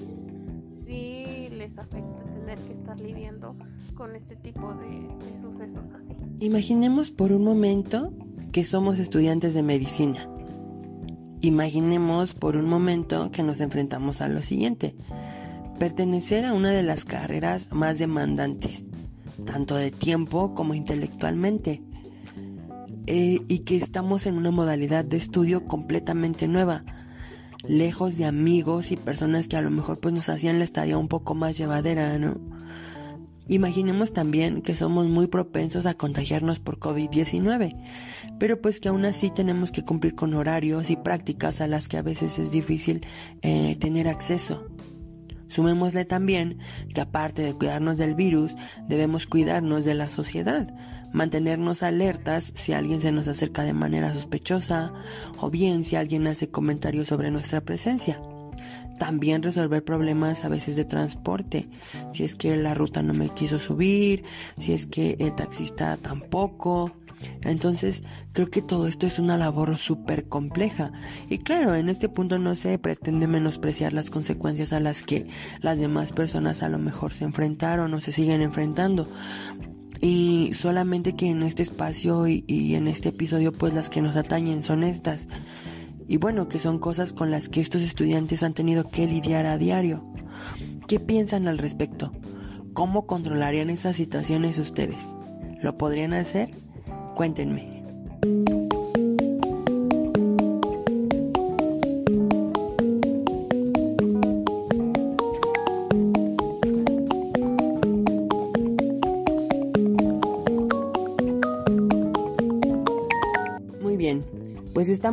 sí 0.87 1.49
les 1.51 1.77
afecta 1.79 2.23
tener 2.35 2.59
que 2.59 2.73
estar 2.73 2.99
lidiando 2.99 3.57
con 3.95 4.17
este 4.17 4.37
tipo 4.37 4.75
de, 4.75 5.09
sucesos 5.41 5.85
así. 5.95 6.45
Imaginemos 6.45 7.11
por 7.11 7.33
un 7.33 7.45
momento 7.45 8.13
que 8.53 8.65
somos 8.65 8.99
estudiantes 8.99 9.55
de 9.55 9.63
medicina. 9.63 10.29
Imaginemos 11.41 12.35
por 12.35 12.57
un 12.57 12.69
momento 12.69 13.31
que 13.31 13.43
nos 13.43 13.61
enfrentamos 13.61 14.21
a 14.21 14.29
lo 14.29 14.43
siguiente. 14.43 14.95
Pertenecer 15.79 16.45
a 16.45 16.55
una 16.55 16.71
de 16.71 16.83
las 16.83 17.05
carreras 17.05 17.69
más 17.73 17.99
demandantes, 17.99 18.85
tanto 19.45 19.75
de 19.75 19.91
tiempo 19.91 20.55
como 20.55 20.75
intelectualmente. 20.75 21.83
Eh, 23.07 23.41
y 23.49 23.59
que 23.61 23.77
estamos 23.77 24.25
en 24.25 24.39
una 24.39 24.51
modalidad 24.51 25.05
de 25.05 25.19
estudio 25.19 25.67
completamente 25.67 26.49
nueva, 26.49 26.85
lejos 27.69 28.17
de 28.17 28.25
amigos 28.25 28.93
y 28.93 28.97
personas 28.97 29.49
que 29.49 29.57
a 29.57 29.63
lo 29.63 29.71
mejor 29.71 30.01
pues 30.01 30.15
nos 30.15 30.29
hacían 30.29 30.59
la 30.59 30.65
estadía 30.65 30.99
un 30.99 31.09
poco 31.09 31.35
más 31.35 31.57
llevadera, 31.57 32.19
¿no? 32.19 32.41
Imaginemos 33.47 34.15
también 34.15 34.63
que 34.63 34.75
somos 34.75 35.07
muy 35.07 35.27
propensos 35.27 35.85
a 35.85 35.95
contagiarnos 35.95 36.61
por 36.61 36.79
COVID-19, 36.79 37.77
pero 38.39 38.61
pues 38.63 38.81
que 38.81 38.89
aún 38.89 39.05
así 39.05 39.31
tenemos 39.31 39.71
que 39.71 39.85
cumplir 39.85 40.15
con 40.15 40.33
horarios 40.33 40.89
y 40.91 40.97
prácticas 40.97 41.61
a 41.61 41.67
las 41.67 41.89
que 41.89 41.99
a 41.99 42.03
veces 42.03 42.39
es 42.39 42.51
difícil 42.51 43.07
eh, 43.43 43.77
tener 43.79 44.09
acceso. 44.09 44.67
Sumémosle 45.49 46.07
también 46.07 46.59
que 46.95 47.03
aparte 47.03 47.43
de 47.43 47.53
cuidarnos 47.53 47.99
del 47.99 48.15
virus, 48.15 48.57
debemos 48.89 49.27
cuidarnos 49.27 49.85
de 49.85 49.95
la 49.95 50.09
sociedad, 50.09 50.75
mantenernos 51.15 51.85
alertas 51.85 52.53
si 52.55 52.73
alguien 52.73 53.01
se 53.01 53.13
nos 53.13 53.29
acerca 53.29 53.63
de 53.63 53.73
manera 53.73 54.13
sospechosa 54.13 54.93
o 55.41 55.49
bien 55.49 55.85
si 55.85 55.97
alguien 55.97 56.27
hace 56.27 56.51
comentarios 56.51 57.09
sobre 57.09 57.31
nuestra 57.31 57.63
presencia. 57.63 58.21
También 58.99 59.43
resolver 59.43 59.85
problemas 59.85 60.45
a 60.45 60.49
veces 60.49 60.77
de 60.77 60.85
transporte, 60.85 61.69
si 62.13 62.25
es 62.25 62.35
que 62.35 62.57
la 62.57 62.75
ruta 62.75 63.03
no 63.03 63.15
me 63.15 63.29
quiso 63.29 63.59
subir, 63.59 64.25
si 64.59 64.73
es 64.73 64.87
que 64.87 65.17
el 65.21 65.35
taxista 65.35 65.97
tampoco. 65.97 66.93
Entonces 67.43 68.03
creo 68.33 68.51
que 68.51 68.61
todo 68.61 68.87
esto 68.89 69.07
es 69.07 69.19
una 69.19 69.39
labor 69.39 69.79
súper 69.79 70.29
compleja 70.29 70.93
y 71.31 71.39
claro, 71.39 71.75
en 71.75 71.89
este 71.89 72.09
punto 72.09 72.39
no 72.39 72.55
se 72.55 72.77
pretende 72.79 73.27
menospreciar 73.29 73.93
las 73.93 74.11
consecuencias 74.11 74.73
a 74.73 74.81
las 74.81 75.03
que 75.03 75.29
las 75.61 75.79
demás 75.79 76.13
personas 76.13 76.63
a 76.63 76.69
lo 76.69 76.79
mejor 76.79 77.15
se 77.15 77.25
enfrentaron 77.25 77.95
o 77.95 78.01
se 78.01 78.13
siguen 78.13 78.43
enfrentando, 78.43 79.09
y 80.01 80.53
solamente 80.53 81.15
que 81.15 81.29
en 81.29 81.43
este 81.43 81.63
espacio 81.63 82.27
y, 82.27 82.45
en 82.75 82.89
este 82.89 83.11
episodio 83.11 83.53
pues 83.53 83.75
las 83.75 83.91
que 83.91 84.03
nos 84.03 84.17
atañen 84.17 84.63
son 84.63 84.85
estas. 84.85 85.29
Y 86.07 86.19
bueno, 86.19 86.49
que 86.49 86.59
son 86.59 86.79
cosas 86.79 87.13
con 87.13 87.31
las 87.31 87.49
que 87.49 87.61
estos 87.61 87.83
estudiantes 87.83 88.43
han 88.43 88.55
tenido 88.55 88.89
que 88.89 89.07
lidiar 89.07 89.47
a 89.47 89.57
diario. 89.57 90.05
¿Qué 90.87 91.01
piensan 91.01 91.49
al 91.49 91.59
respecto? 91.59 92.13
¿Cómo 92.75 93.07
controlarían 93.07 93.71
esas 93.71 93.97
situaciones 93.97 94.59
ustedes? 94.59 95.03
¿Lo 95.63 95.79
podrían 95.79 96.13
hacer? 96.13 96.51
Cuéntenme. 97.15 97.74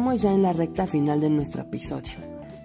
Estamos 0.02 0.22
ya 0.24 0.34
en 0.34 0.42
la 0.42 0.52
recta 0.52 0.88
final 0.88 1.22
de 1.22 1.30
nuestro 1.30 1.62
episodio. 1.62 2.14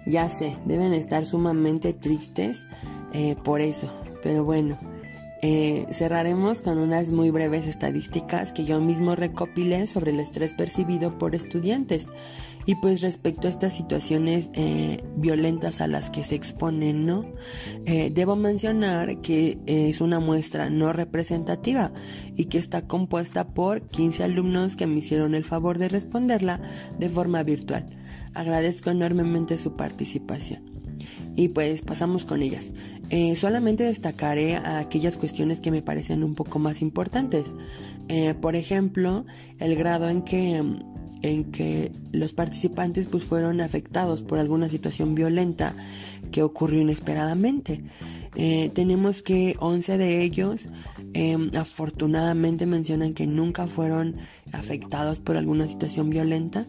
Ya 0.07 0.27
sé, 0.27 0.57
deben 0.65 0.91
estar 0.93 1.23
sumamente 1.23 1.93
tristes 1.93 2.65
eh, 3.13 3.35
por 3.43 3.61
eso. 3.61 3.93
Pero 4.23 4.43
bueno, 4.43 4.79
eh, 5.43 5.85
cerraremos 5.91 6.63
con 6.63 6.79
unas 6.79 7.09
muy 7.11 7.29
breves 7.29 7.67
estadísticas 7.67 8.53
que 8.53 8.65
yo 8.65 8.81
mismo 8.81 9.15
recopilé 9.15 9.85
sobre 9.85 10.13
el 10.13 10.19
estrés 10.19 10.55
percibido 10.55 11.19
por 11.19 11.35
estudiantes 11.35 12.07
y 12.67 12.75
pues 12.75 12.99
respecto 12.99 13.47
a 13.47 13.49
estas 13.49 13.73
situaciones 13.73 14.51
eh, 14.53 15.01
violentas 15.15 15.79
a 15.79 15.87
las 15.87 16.11
que 16.11 16.25
se 16.25 16.35
exponen, 16.35 17.05
¿no? 17.05 17.25
Eh, 17.85 18.11
debo 18.13 18.35
mencionar 18.35 19.21
que 19.21 19.57
es 19.65 20.01
una 20.01 20.19
muestra 20.19 20.69
no 20.69 20.91
representativa 20.91 21.93
y 22.35 22.45
que 22.45 22.57
está 22.57 22.85
compuesta 22.85 23.47
por 23.47 23.87
15 23.87 24.25
alumnos 24.25 24.75
que 24.75 24.85
me 24.85 24.97
hicieron 24.97 25.33
el 25.33 25.45
favor 25.45 25.77
de 25.77 25.87
responderla 25.87 26.59
de 26.99 27.07
forma 27.07 27.41
virtual. 27.41 27.85
Agradezco 28.33 28.89
enormemente 28.89 29.57
su 29.57 29.77
participación. 29.77 30.69
Y 31.37 31.47
pues 31.47 31.83
pasamos 31.83 32.25
con 32.25 32.41
ellas. 32.41 32.73
Eh, 33.09 33.37
solamente 33.37 33.85
destacaré 33.85 34.57
aquellas 34.57 35.17
cuestiones 35.17 35.61
que 35.61 35.71
me 35.71 35.81
parecen 35.81 36.21
un 36.21 36.35
poco 36.35 36.59
más 36.59 36.81
importantes. 36.81 37.45
por 38.41 38.55
ejemplo, 38.55 39.25
el 39.59 39.75
grado 39.75 40.09
en 40.09 40.21
que 40.21 40.63
en 41.27 41.51
que 41.51 41.91
los 42.11 42.33
participantes 42.33 43.07
pues 43.07 43.23
fueron 43.23 43.61
afectados 43.61 44.23
por 44.23 44.39
alguna 44.39 44.69
situación 44.69 45.15
violenta 45.15 45.75
que 46.31 46.43
ocurrió 46.43 46.81
inesperadamente. 46.81 47.83
Eh, 48.35 48.69
tenemos 48.73 49.23
que 49.23 49.55
11 49.59 49.97
de 49.97 50.21
ellos 50.21 50.69
em, 51.13 51.49
afortunadamente 51.55 52.65
mencionan 52.65 53.13
que 53.13 53.25
nunca 53.25 53.65
fueron 53.67 54.17
afectados 54.51 55.19
por 55.19 55.37
alguna 55.37 55.67
situación 55.67 56.09
violenta, 56.09 56.67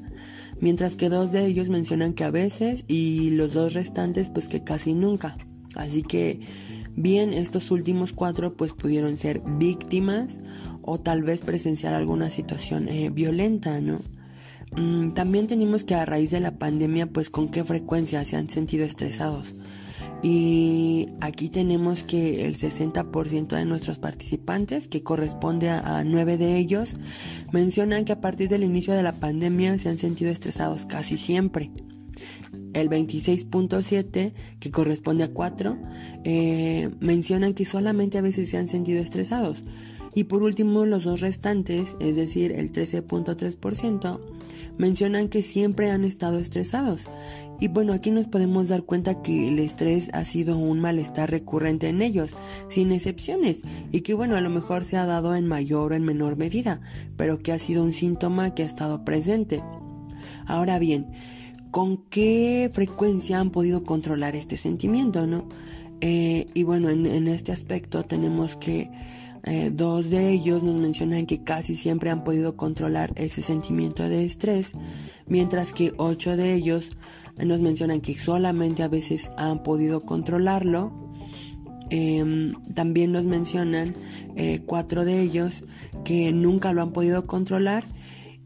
mientras 0.61 0.97
que 0.97 1.09
dos 1.09 1.33
de 1.33 1.47
ellos 1.47 1.69
mencionan 1.69 2.15
que 2.15 2.25
a 2.25 2.31
veces 2.31 2.85
y 2.89 3.31
los 3.31 3.53
dos 3.53 3.75
restantes 3.75 4.29
pues 4.29 4.49
que 4.49 4.65
casi 4.65 4.95
nunca. 4.95 5.37
Así 5.75 6.03
que 6.03 6.41
bien, 6.97 7.33
estos 7.33 7.71
últimos 7.71 8.13
cuatro 8.13 8.57
pues 8.57 8.73
pudieron 8.73 9.19
ser 9.19 9.43
víctimas 9.45 10.39
o 10.83 10.99
tal 10.99 11.23
vez 11.23 11.43
presenciar 11.43 11.93
alguna 11.93 12.31
situación 12.31 12.89
eh, 12.89 13.11
violenta, 13.11 13.81
¿no? 13.83 14.01
Mm, 14.77 15.11
también 15.11 15.47
tenemos 15.47 15.85
que 15.85 15.95
a 15.95 16.05
raíz 16.05 16.31
de 16.31 16.41
la 16.41 16.59
pandemia, 16.59 17.07
pues 17.07 17.31
con 17.31 17.49
qué 17.49 17.65
frecuencia 17.65 18.25
se 18.25 18.37
han 18.37 18.51
sentido 18.51 18.85
estresados. 18.85 19.55
Y 20.23 21.07
aquí 21.21 21.49
tenemos 21.49 22.03
que 22.03 22.45
el 22.45 22.57
60% 22.57 23.57
de 23.57 23.65
nuestros 23.65 24.01
participantes, 24.01 24.89
que 24.89 25.03
corresponde 25.03 25.69
a, 25.69 26.03
9 26.05 26.39
de 26.39 26.59
ellos, 26.59 26.97
mencionan 27.53 28.05
que 28.05 28.13
a 28.13 28.21
partir 28.21 28.49
del 28.49 28.65
inicio 28.65 28.95
de 28.95 29.05
la 29.05 29.13
pandemia 29.13 29.79
se 29.79 29.89
han 29.89 29.99
sentido 29.99 30.31
estresados 30.31 30.87
casi 30.87 31.17
siempre. 31.17 31.71
El 32.75 32.91
26.7, 32.91 34.33
que 34.59 34.71
corresponde 34.73 35.25
a 35.25 35.33
4, 35.33 35.79
eh, 36.25 36.91
mencionan 36.99 37.55
que 37.55 37.65
solamente 37.65 38.19
a 38.19 38.23
veces 38.23 38.51
se 38.51 38.59
han 38.59 38.69
sentido 38.69 39.01
estresados. 39.01 39.63
Y 40.15 40.25
por 40.25 40.43
último, 40.43 40.85
los 40.85 41.05
dos 41.05 41.21
restantes, 41.21 41.97
es 42.01 42.17
decir, 42.17 42.51
el 42.51 42.73
13.3%, 42.73 44.21
mencionan 44.79 45.29
que 45.29 45.43
siempre 45.43 45.91
han 45.91 46.05
estado 46.05 46.39
estresados. 46.39 47.05
Y 47.61 47.67
bueno, 47.67 47.93
aquí 47.93 48.13
nos 48.13 48.29
podemos 48.29 48.69
dar 48.69 48.85
cuenta 48.85 49.21
que 49.21 49.49
el 49.49 49.59
estrés 49.59 50.11
ha 50.13 50.25
sido 50.25 50.57
un 50.57 50.79
malestar 50.79 51.31
recurrente 51.31 51.89
en 51.89 52.03
ellos, 52.03 52.31
sin 52.69 52.93
excepciones, 52.93 53.59
y 53.91 54.03
que 54.03 54.15
bueno, 54.15 54.37
a 54.37 54.41
lo 54.41 54.49
mejor 54.49 54.85
se 54.85 54.97
ha 54.97 55.07
dado 55.07 55.35
en 55.35 55.47
mayor 55.47 55.93
o 55.93 55.97
en 55.97 56.05
menor 56.05 56.37
medida, 56.37 56.81
pero 57.17 57.41
que 57.41 57.53
ha 57.53 57.59
sido 57.59 57.83
un 57.83 57.93
síntoma 57.93 58.55
que 58.55 58.63
ha 58.63 58.67
estado 58.67 59.05
presente. 59.05 59.61
Ahora 60.47 60.79
bien, 60.79 61.09
¿con 61.73 61.97
qué 61.97 62.71
frecuencia 62.73 63.41
han 63.41 63.51
podido 63.51 63.83
controlar 63.83 64.37
este 64.37 64.57
sentimiento, 64.57 65.27
no? 65.27 65.49
Eh, 66.01 66.47
y 66.55 66.63
bueno, 66.63 66.91
en 66.91 67.27
este 67.27 67.51
aspecto 67.51 68.05
tenemos 68.05 68.57
que 68.57 68.89
eh, 69.45 69.71
dos 69.73 70.11
de 70.11 70.31
ellos 70.31 70.63
nos 70.63 70.81
mencionan 70.81 71.27
que 71.27 71.43
casi 71.43 71.77
siempre 71.77 72.11
han 72.11 72.25
podido 72.25 72.57
controlar 72.57 73.13
ese 73.17 73.43
sentimiento 73.43 74.09
de 74.09 74.25
estrés, 74.25 74.73
mientras 75.27 75.73
que 75.73 75.93
ocho 75.97 76.37
de 76.37 76.55
ellos 76.55 76.97
nos 77.37 77.61
mencionan 77.61 78.01
que 78.01 78.17
solamente 78.17 78.83
a 78.83 78.89
veces 78.89 79.29
han 79.37 79.63
podido 79.63 80.01
controlarlo. 80.01 80.93
Em, 81.91 82.55
también 82.75 83.13
nos 83.13 83.25
mencionan 83.25 83.95
eh, 84.37 84.61
cuatro 84.67 85.07
de 85.07 85.23
ellos 85.23 85.65
que 86.05 86.33
nunca 86.33 86.73
lo 86.73 86.83
han 86.83 86.93
podido 86.93 87.27
controlar. 87.27 87.85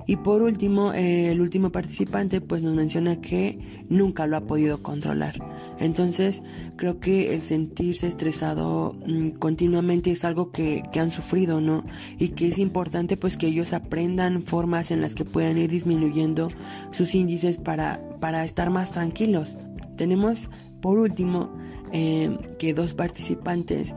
Y 0.07 0.17
por 0.17 0.43
último, 0.43 0.93
eh, 0.93 1.31
el 1.31 1.41
último 1.41 1.71
participante 1.71 2.41
pues 2.41 2.63
nos 2.63 2.75
menciona 2.75 3.21
que 3.21 3.85
nunca 3.89 4.27
lo 4.27 4.37
ha 4.37 4.47
podido 4.47 4.83
controlar. 4.83 5.39
Entonces, 5.79 6.43
creo 6.77 7.01
que 7.01 7.35
el 7.35 7.43
sentirse 7.43 8.07
estresado 8.07 8.97
mm, 9.07 9.31
continuamente 9.39 10.11
es 10.11 10.25
algo 10.25 10.51
que, 10.51 10.83
han 10.95 11.11
sufrido, 11.11 11.61
¿no? 11.61 11.85
Y 12.19 12.31
que 12.31 12.49
es 12.49 12.59
importante 12.59 13.17
pues 13.17 13.37
que 13.37 13.49
ellos 13.49 13.73
aprendan 13.73 14.43
formas 14.43 14.91
en 14.91 15.01
las 15.01 15.15
que 15.15 15.25
puedan 15.25 15.59
ir 15.59 15.71
disminuyendo 15.71 16.51
sus 16.91 17.15
índices 17.15 17.59
para, 17.59 18.01
para 18.21 18.45
estar 18.45 18.71
más 18.71 18.93
tranquilos. 18.93 19.57
Tenemos, 19.97 20.49
por 20.81 20.99
último, 20.99 21.53
eh, 21.93 22.37
que 22.59 22.75
dos 22.75 22.95
participantes 22.95 23.95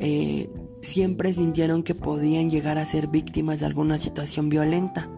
eh, 0.00 0.48
siempre 0.80 1.32
sintieron 1.34 1.82
que 1.82 1.94
podían 1.94 2.50
llegar 2.50 2.78
a 2.78 2.86
ser 2.86 3.08
víctimas 3.08 3.60
de 3.60 3.66
alguna 3.66 3.98
situación 3.98 4.48
violenta. 4.48 5.08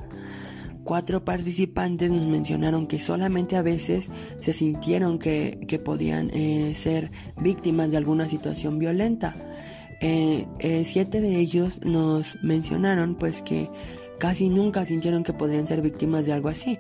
Cuatro 0.87 1.25
participantes 1.25 2.13
nos 2.13 2.29
mencionaron 2.29 2.87
que 2.87 3.01
solamente 3.01 3.57
a 3.57 3.63
veces 3.63 4.09
se 4.39 4.53
sintieron 4.53 5.19
que, 5.19 5.81
podían 5.85 6.31
eh, 6.33 6.77
ser 6.77 7.11
víctimas 7.41 7.91
de 7.91 7.97
alguna 7.97 8.29
situación 8.29 8.79
violenta. 8.79 9.35
Eh, 10.01 10.47
eh, 10.61 10.85
siete 10.85 11.21
de 11.21 11.41
ellos 11.41 11.81
nos 11.85 12.37
mencionaron 12.41 13.17
pues 13.17 13.43
que 13.43 13.69
casi 14.21 14.49
nunca 14.49 14.87
sintieron 14.87 15.25
que 15.25 15.33
podrían 15.33 15.67
ser 15.67 15.83
víctimas 15.83 16.25
de 16.25 16.35
algo 16.35 16.51
así. 16.51 16.79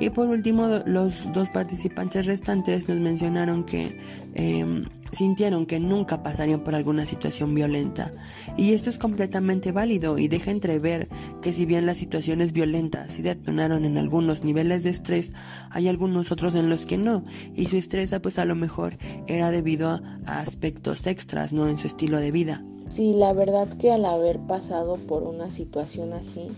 Y 0.00 0.08
por 0.08 0.28
último, 0.28 0.80
los 0.86 1.30
dos 1.34 1.50
participantes 1.50 2.24
restantes 2.24 2.88
nos 2.88 2.96
mencionaron 2.96 3.64
que 3.64 4.00
em, 4.34 4.86
sintieron 5.12 5.66
que 5.66 5.78
nunca 5.78 6.22
pasarían 6.22 6.60
por 6.60 6.74
alguna 6.74 7.04
situación 7.04 7.54
violenta. 7.54 8.10
Y 8.56 8.72
esto 8.72 8.88
es 8.88 8.98
completamente 8.98 9.72
válido 9.72 10.16
y 10.16 10.26
deja 10.26 10.52
entrever 10.52 11.08
que 11.42 11.52
si 11.52 11.66
bien 11.66 11.84
las 11.84 11.98
situaciones 11.98 12.52
violentas 12.52 13.12
sí 13.12 13.22
detonaron 13.22 13.84
en 13.84 13.98
algunos 13.98 14.42
niveles 14.42 14.84
de 14.84 14.90
estrés, 14.90 15.34
hay 15.68 15.86
algunos 15.86 16.32
otros 16.32 16.54
en 16.54 16.70
los 16.70 16.86
que 16.86 16.96
no. 16.96 17.26
Y 17.54 17.66
su 17.66 17.76
estrés 17.76 18.14
pues 18.22 18.38
a 18.38 18.46
lo 18.46 18.54
mejor 18.54 18.96
era 19.26 19.50
debido 19.50 19.90
a, 19.90 20.02
a 20.24 20.40
aspectos 20.40 21.06
extras, 21.06 21.52
no 21.52 21.68
en 21.68 21.76
su 21.76 21.86
estilo 21.86 22.18
de 22.18 22.30
vida. 22.30 22.64
Sí, 22.88 23.12
la 23.12 23.34
verdad 23.34 23.68
que 23.76 23.92
al 23.92 24.06
haber 24.06 24.40
pasado 24.40 24.96
por 24.96 25.24
una 25.24 25.50
situación 25.50 26.14
así, 26.14 26.48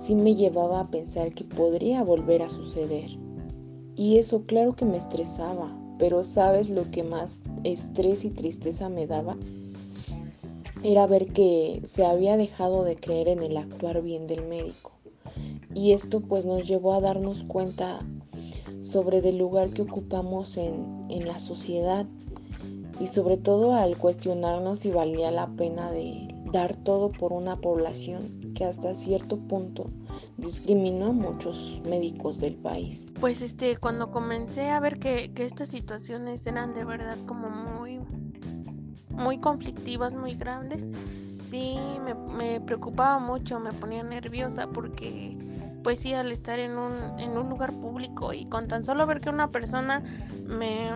sí 0.00 0.14
me 0.14 0.34
llevaba 0.34 0.80
a 0.80 0.90
pensar 0.90 1.34
que 1.34 1.44
podría 1.44 2.02
volver 2.02 2.42
a 2.42 2.48
suceder. 2.48 3.10
Y 3.96 4.16
eso 4.16 4.44
claro 4.44 4.74
que 4.74 4.86
me 4.86 4.96
estresaba, 4.96 5.76
pero 5.98 6.22
¿sabes 6.22 6.70
lo 6.70 6.90
que 6.90 7.02
más 7.02 7.38
estrés 7.64 8.24
y 8.24 8.30
tristeza 8.30 8.88
me 8.88 9.06
daba? 9.06 9.36
Era 10.82 11.06
ver 11.06 11.26
que 11.26 11.82
se 11.86 12.06
había 12.06 12.38
dejado 12.38 12.84
de 12.84 12.96
creer 12.96 13.28
en 13.28 13.42
el 13.42 13.58
actuar 13.58 14.00
bien 14.00 14.26
del 14.26 14.46
médico. 14.46 14.92
Y 15.74 15.92
esto 15.92 16.20
pues 16.20 16.46
nos 16.46 16.66
llevó 16.66 16.94
a 16.94 17.00
darnos 17.00 17.44
cuenta 17.44 17.98
sobre 18.80 19.18
el 19.18 19.36
lugar 19.36 19.68
que 19.70 19.82
ocupamos 19.82 20.56
en, 20.56 21.04
en 21.10 21.26
la 21.26 21.38
sociedad 21.38 22.06
y 22.98 23.06
sobre 23.06 23.36
todo 23.36 23.74
al 23.74 23.98
cuestionarnos 23.98 24.80
si 24.80 24.90
valía 24.90 25.30
la 25.30 25.48
pena 25.48 25.92
de 25.92 26.28
dar 26.50 26.74
todo 26.76 27.10
por 27.10 27.34
una 27.34 27.56
población 27.56 28.39
que 28.54 28.64
hasta 28.64 28.94
cierto 28.94 29.38
punto 29.38 29.86
discriminó 30.36 31.06
a 31.06 31.12
muchos 31.12 31.80
médicos 31.84 32.40
del 32.40 32.54
país. 32.56 33.06
Pues 33.20 33.42
este, 33.42 33.76
cuando 33.76 34.10
comencé 34.10 34.70
a 34.70 34.80
ver 34.80 34.98
que, 34.98 35.30
estas 35.36 35.68
situaciones 35.70 36.46
eran 36.46 36.74
de 36.74 36.84
verdad 36.84 37.16
como 37.26 37.48
muy, 37.48 38.00
muy 39.14 39.38
conflictivas, 39.38 40.12
muy 40.12 40.34
grandes, 40.34 40.86
sí 41.44 41.78
me, 42.04 42.14
me 42.14 42.60
preocupaba 42.60 43.18
mucho, 43.18 43.58
me 43.58 43.72
ponía 43.72 44.02
nerviosa 44.02 44.68
porque 44.68 45.36
pues 45.82 46.00
sí, 46.00 46.12
al 46.12 46.30
estar 46.30 46.58
en 46.58 46.72
un, 46.72 47.18
en 47.18 47.36
un 47.36 47.48
lugar 47.48 47.72
público 47.72 48.32
y 48.32 48.46
con 48.46 48.68
tan 48.68 48.84
solo 48.84 49.06
ver 49.06 49.20
que 49.20 49.30
una 49.30 49.50
persona 49.50 50.02
me 50.46 50.90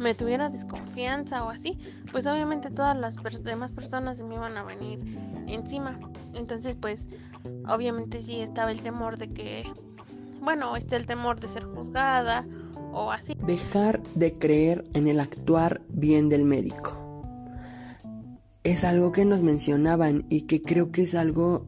me 0.00 0.14
tuviera 0.14 0.48
desconfianza 0.48 1.44
o 1.44 1.50
así, 1.50 1.78
pues 2.10 2.26
obviamente 2.26 2.70
todas 2.70 2.96
las 2.96 3.16
demás 3.44 3.70
personas 3.70 4.20
me 4.22 4.34
iban 4.34 4.56
a 4.56 4.62
venir 4.62 4.98
encima. 5.46 6.00
Entonces, 6.34 6.74
pues 6.80 7.06
obviamente 7.68 8.22
sí 8.22 8.40
estaba 8.40 8.72
el 8.72 8.80
temor 8.80 9.18
de 9.18 9.28
que, 9.28 9.70
bueno, 10.40 10.74
está 10.76 10.96
el 10.96 11.06
temor 11.06 11.38
de 11.38 11.48
ser 11.48 11.64
juzgada 11.64 12.46
o 12.92 13.12
así. 13.12 13.34
Dejar 13.46 14.02
de 14.14 14.38
creer 14.38 14.84
en 14.94 15.06
el 15.06 15.20
actuar 15.20 15.82
bien 15.88 16.30
del 16.30 16.44
médico. 16.44 16.96
Es 18.64 18.84
algo 18.84 19.12
que 19.12 19.26
nos 19.26 19.42
mencionaban 19.42 20.24
y 20.30 20.42
que 20.42 20.62
creo 20.62 20.92
que 20.92 21.02
es 21.02 21.14
algo 21.14 21.66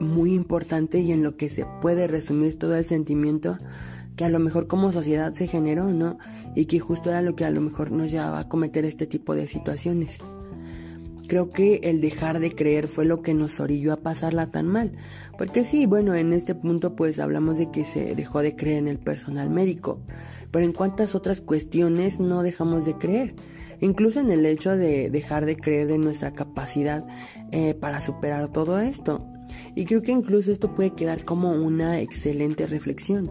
muy 0.00 0.32
importante 0.34 1.00
y 1.00 1.12
en 1.12 1.22
lo 1.22 1.36
que 1.36 1.50
se 1.50 1.66
puede 1.82 2.06
resumir 2.06 2.58
todo 2.58 2.76
el 2.76 2.84
sentimiento 2.84 3.58
que 4.16 4.24
a 4.24 4.28
lo 4.28 4.40
mejor 4.40 4.66
como 4.66 4.90
sociedad 4.90 5.32
se 5.34 5.46
generó, 5.46 5.92
¿no? 5.92 6.18
Y 6.54 6.66
que 6.66 6.80
justo 6.80 7.10
era 7.10 7.22
lo 7.22 7.36
que 7.36 7.44
a 7.44 7.50
lo 7.50 7.60
mejor 7.60 7.90
nos 7.90 8.10
llevaba 8.10 8.40
a 8.40 8.48
cometer 8.48 8.84
este 8.84 9.06
tipo 9.06 9.34
de 9.34 9.46
situaciones. 9.46 10.18
Creo 11.28 11.50
que 11.50 11.80
el 11.84 12.00
dejar 12.00 12.40
de 12.40 12.54
creer 12.54 12.88
fue 12.88 13.04
lo 13.04 13.20
que 13.20 13.34
nos 13.34 13.60
orilló 13.60 13.92
a 13.92 14.00
pasarla 14.00 14.50
tan 14.50 14.66
mal. 14.66 14.92
Porque 15.36 15.62
sí, 15.62 15.84
bueno, 15.84 16.14
en 16.14 16.32
este 16.32 16.54
punto 16.54 16.96
pues 16.96 17.18
hablamos 17.18 17.58
de 17.58 17.70
que 17.70 17.84
se 17.84 18.14
dejó 18.14 18.40
de 18.40 18.56
creer 18.56 18.78
en 18.78 18.88
el 18.88 18.98
personal 18.98 19.50
médico. 19.50 20.00
Pero 20.50 20.64
en 20.64 20.72
cuántas 20.72 21.14
otras 21.14 21.42
cuestiones 21.42 22.18
no 22.18 22.42
dejamos 22.42 22.86
de 22.86 22.94
creer. 22.94 23.34
Incluso 23.80 24.20
en 24.20 24.30
el 24.30 24.46
hecho 24.46 24.76
de 24.76 25.10
dejar 25.10 25.44
de 25.44 25.56
creer 25.56 25.90
en 25.90 26.00
nuestra 26.00 26.32
capacidad 26.32 27.06
eh, 27.52 27.74
para 27.74 28.00
superar 28.00 28.48
todo 28.48 28.80
esto. 28.80 29.24
Y 29.74 29.84
creo 29.84 30.02
que 30.02 30.12
incluso 30.12 30.50
esto 30.50 30.74
puede 30.74 30.94
quedar 30.94 31.24
como 31.24 31.52
una 31.52 32.00
excelente 32.00 32.66
reflexión. 32.66 33.30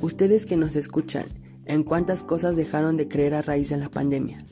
Ustedes 0.00 0.46
que 0.46 0.56
nos 0.56 0.74
escuchan, 0.74 1.26
¿en 1.66 1.82
cuántas 1.82 2.22
cosas 2.22 2.56
dejaron 2.56 2.96
de 2.96 3.08
creer 3.08 3.34
a 3.34 3.42
raíz 3.42 3.70
de 3.70 3.76
la 3.76 3.88
pandemia? 3.88 4.44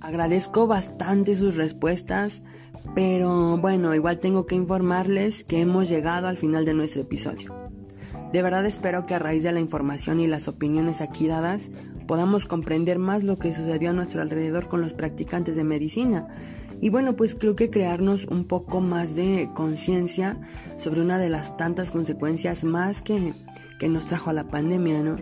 Agradezco 0.00 0.66
bastante 0.66 1.34
sus 1.34 1.56
respuestas, 1.56 2.42
pero 2.94 3.58
bueno, 3.58 3.94
igual 3.94 4.20
tengo 4.20 4.46
que 4.46 4.54
informarles 4.54 5.44
que 5.44 5.60
hemos 5.60 5.88
llegado 5.88 6.28
al 6.28 6.38
final 6.38 6.64
de 6.64 6.74
nuestro 6.74 7.02
episodio. 7.02 7.63
De 8.34 8.42
verdad 8.42 8.66
espero 8.66 9.06
que 9.06 9.14
a 9.14 9.20
raíz 9.20 9.44
de 9.44 9.52
la 9.52 9.60
información 9.60 10.18
y 10.18 10.26
las 10.26 10.48
opiniones 10.48 11.00
aquí 11.00 11.28
dadas 11.28 11.70
podamos 12.08 12.46
comprender 12.46 12.98
más 12.98 13.22
lo 13.22 13.36
que 13.36 13.54
sucedió 13.54 13.90
a 13.90 13.92
nuestro 13.92 14.22
alrededor 14.22 14.66
con 14.66 14.80
los 14.80 14.92
practicantes 14.92 15.54
de 15.54 15.62
medicina. 15.62 16.26
Y 16.80 16.88
bueno, 16.88 17.14
pues 17.14 17.36
creo 17.36 17.54
que 17.54 17.70
crearnos 17.70 18.24
un 18.24 18.48
poco 18.48 18.80
más 18.80 19.14
de 19.14 19.50
conciencia 19.54 20.36
sobre 20.78 21.00
una 21.00 21.20
de 21.20 21.30
las 21.30 21.56
tantas 21.56 21.92
consecuencias 21.92 22.64
más 22.64 23.02
que, 23.02 23.34
que 23.78 23.88
nos 23.88 24.06
trajo 24.06 24.30
a 24.30 24.32
la 24.32 24.48
pandemia, 24.48 25.04
¿no? 25.04 25.16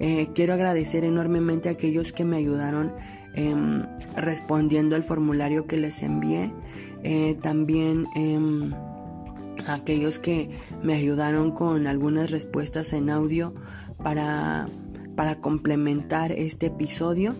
Eh, 0.00 0.28
quiero 0.34 0.54
agradecer 0.54 1.04
enormemente 1.04 1.68
a 1.68 1.72
aquellos 1.72 2.14
que 2.14 2.24
me 2.24 2.38
ayudaron 2.38 2.94
Em, 3.36 3.84
respondiendo 4.16 4.96
el 4.96 5.02
formulario 5.02 5.66
que 5.66 5.76
les 5.76 6.02
envié. 6.02 6.50
Eh, 7.02 7.36
también 7.42 8.06
em, 8.16 8.72
aquellos 9.66 10.18
que 10.18 10.50
me 10.82 10.94
ayudaron 10.94 11.52
con 11.52 11.86
algunas 11.86 12.30
respuestas 12.30 12.92
en 12.92 13.10
audio 13.10 13.54
para, 14.02 14.66
para 15.14 15.40
complementar 15.40 16.32
este 16.32 16.66
episodio. 16.66 17.34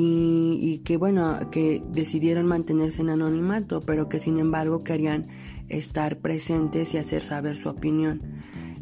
Y, 0.00 0.82
que 0.84 0.96
bueno, 0.96 1.50
que 1.50 1.82
decidieron 1.90 2.46
mantenerse 2.46 3.00
en 3.00 3.08
anonimato, 3.08 3.80
pero 3.80 4.08
que 4.08 4.20
sin 4.20 4.38
embargo 4.38 4.84
querían 4.84 5.26
estar 5.68 6.18
presentes 6.18 6.94
y 6.94 6.98
hacer 6.98 7.22
saber 7.22 7.56
su 7.56 7.68
opinión. 7.70 8.20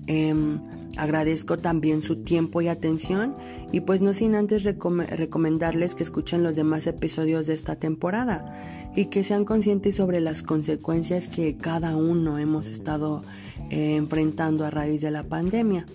Em, 0.09 0.61
agradezco 0.99 1.59
también 1.59 2.03
su 2.03 2.23
tiempo 2.23 2.61
y 2.61 2.69
atención 2.69 3.35
y 3.73 3.81
pues 3.81 4.03
no 4.03 4.12
sin 4.12 4.35
antes 4.35 4.62
recomendarles 4.65 5.95
que 5.95 6.05
escuchen 6.05 6.43
los 6.43 6.55
demás 6.55 6.87
episodios 6.87 7.47
de 7.47 7.55
esta 7.55 7.77
temporada 7.77 8.86
y 8.97 9.07
que 9.07 9.23
sean 9.23 9.45
conscientes 9.45 9.95
sobre 9.95 10.21
las 10.21 10.43
consecuencias 10.43 11.29
que 11.29 11.57
cada 11.57 11.97
uno 11.97 12.39
hemos 12.39 12.67
estado 12.67 13.23
eh, 13.71 13.95
enfrentando 13.97 14.65
a 14.65 14.71
raíz 14.71 15.03
de 15.03 15.11
la 15.11 15.23
pandemia. 15.23 15.87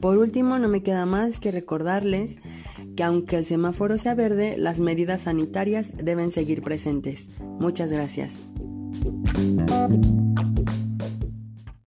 Por 0.00 0.18
último, 0.18 0.58
no 0.58 0.68
me 0.68 0.82
queda 0.82 1.04
más 1.04 1.40
que 1.40 1.50
recordarles 1.50 2.38
que 2.96 3.02
aunque 3.02 3.36
el 3.36 3.44
semáforo 3.44 3.98
sea 3.98 4.14
verde, 4.14 4.56
las 4.56 4.78
medidas 4.78 5.22
sanitarias 5.22 5.94
deben 5.96 6.30
seguir 6.30 6.62
presentes. 6.62 7.28
Muchas 7.58 7.90
gracias. 7.90 8.34